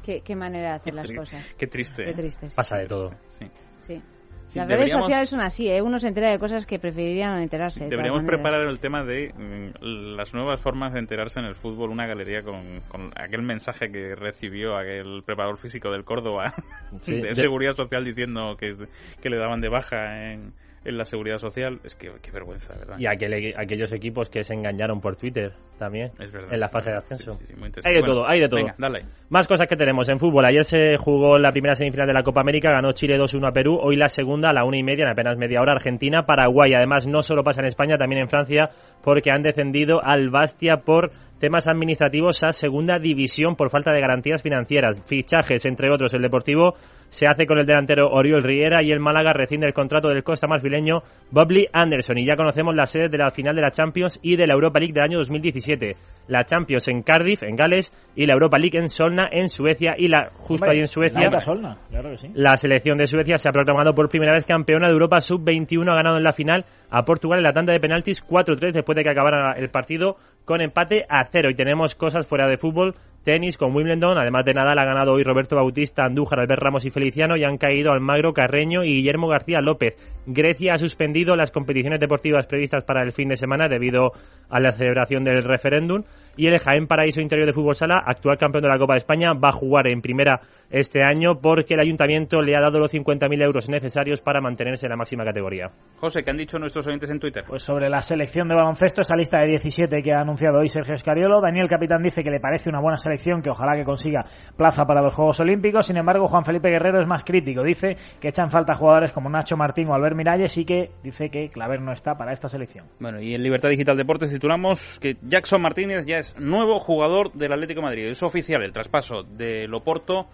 [0.03, 1.55] Qué, qué manera de hacer las cosas.
[1.57, 2.03] Qué triste.
[2.03, 2.13] Qué ¿eh?
[2.13, 2.53] tristes.
[2.53, 3.11] Pasa de todo.
[3.39, 3.47] Sí.
[3.87, 4.01] Sí.
[4.47, 5.81] Sí, Las redes sociales son así, ¿eh?
[5.81, 7.85] Uno se entera de cosas que preferiría no enterarse.
[7.85, 11.89] de Deberíamos preparar el tema de mm, las nuevas formas de enterarse en el fútbol,
[11.89, 16.53] una galería con, con aquel mensaje que recibió aquel preparador físico del Córdoba
[17.01, 18.73] Sí, de de- Seguridad Social diciendo que,
[19.21, 20.53] que le daban de baja en,
[20.85, 21.79] en la Seguridad Social.
[21.83, 22.97] Es que qué vergüenza, ¿verdad?
[22.99, 26.11] Y aquel- aquellos equipos que se engañaron por Twitter también.
[26.19, 26.53] Es verdad.
[26.53, 27.37] En la fase de ascenso.
[27.39, 28.57] sí, sí, muy hay de Bueno, todo, hay de todo.
[28.59, 29.01] Venga, dale.
[29.29, 30.45] Más cosas que tenemos en fútbol.
[30.45, 33.79] Ayer se jugó la primera semifinal de la Copa América, ganó Chile 2-1 a Perú.
[33.81, 36.73] Hoy la segunda a la una y media, en apenas media hora, Argentina, Paraguay.
[36.73, 38.69] Además, no solo pasa en España, también en Francia,
[39.03, 44.41] porque han descendido al Bastia por temas administrativos a segunda división por falta de garantías
[44.41, 45.01] financieras.
[45.05, 46.75] Fichajes, entre otros, el Deportivo
[47.13, 50.47] se hace con el delantero Oriol Riera y el Málaga rescinde el contrato del costa
[50.47, 52.17] marfileño Bobley Anderson.
[52.17, 54.79] Y ya conocemos las sedes de la final de la Champions y de la Europa
[54.79, 55.93] League del año 2017.
[56.27, 60.07] La Champions en Cardiff, en Gales, y la Europa League en Solna, en Suecia, y
[60.07, 61.19] la justo Hombre, ahí en Suecia.
[61.19, 62.31] Nauta Solna, claro que sí.
[62.33, 65.95] La selección de Suecia se ha proclamado por primera vez campeona de Europa Sub-21, ha
[65.95, 69.09] ganado en la final a Portugal en la tanda de penaltis 4-3 después de que
[69.11, 71.49] acabara el partido con empate a cero.
[71.51, 75.23] Y tenemos cosas fuera de fútbol, tenis con Wimbledon, además de Nadal ha ganado hoy
[75.23, 79.61] Roberto Bautista, Andújar, Albert Ramos y Feliciano y han caído Almagro, Carreño y Guillermo García
[79.61, 79.95] López.
[80.25, 84.11] Grecia ha suspendido las competiciones deportivas previstas para el fin de semana debido
[84.49, 86.03] a la celebración del referéndum
[86.35, 89.33] y el Jaén Paraíso Interior de Fútbol Sala, actual campeón de la Copa de España,
[89.33, 93.43] va a jugar en primera este año porque el ayuntamiento le ha dado los 50.000
[93.43, 95.69] euros necesarios para mantenerse en la máxima categoría.
[95.97, 97.43] José, ¿qué han dicho nuestros oyentes en Twitter?
[97.47, 100.95] Pues sobre la selección de baloncesto, esa lista de 17 que ha anunciado hoy Sergio
[100.95, 104.25] Escariolo, Daniel Capitán dice que le parece una buena selección, que ojalá que consiga
[104.57, 105.85] plaza para los Juegos Olímpicos.
[105.85, 107.63] Sin embargo, Juan Felipe Guerrero es más crítico.
[107.63, 111.49] Dice que echan falta jugadores como Nacho Martín o Albert Miralles y que dice que
[111.49, 112.87] Claver no está para esta selección.
[112.99, 117.53] Bueno, y en Libertad Digital Deportes titulamos que Jackson Martínez ya es nuevo jugador del
[117.53, 118.07] Atlético de Madrid.
[118.07, 120.27] Es oficial el traspaso de Loporto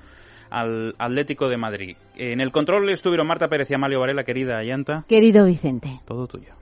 [0.49, 1.97] al Atlético de Madrid.
[2.15, 5.05] En el control estuvieron Marta Pérez y Amalio Varela, querida Ayanta.
[5.07, 5.99] Querido Vicente.
[6.05, 6.53] Todo tuyo.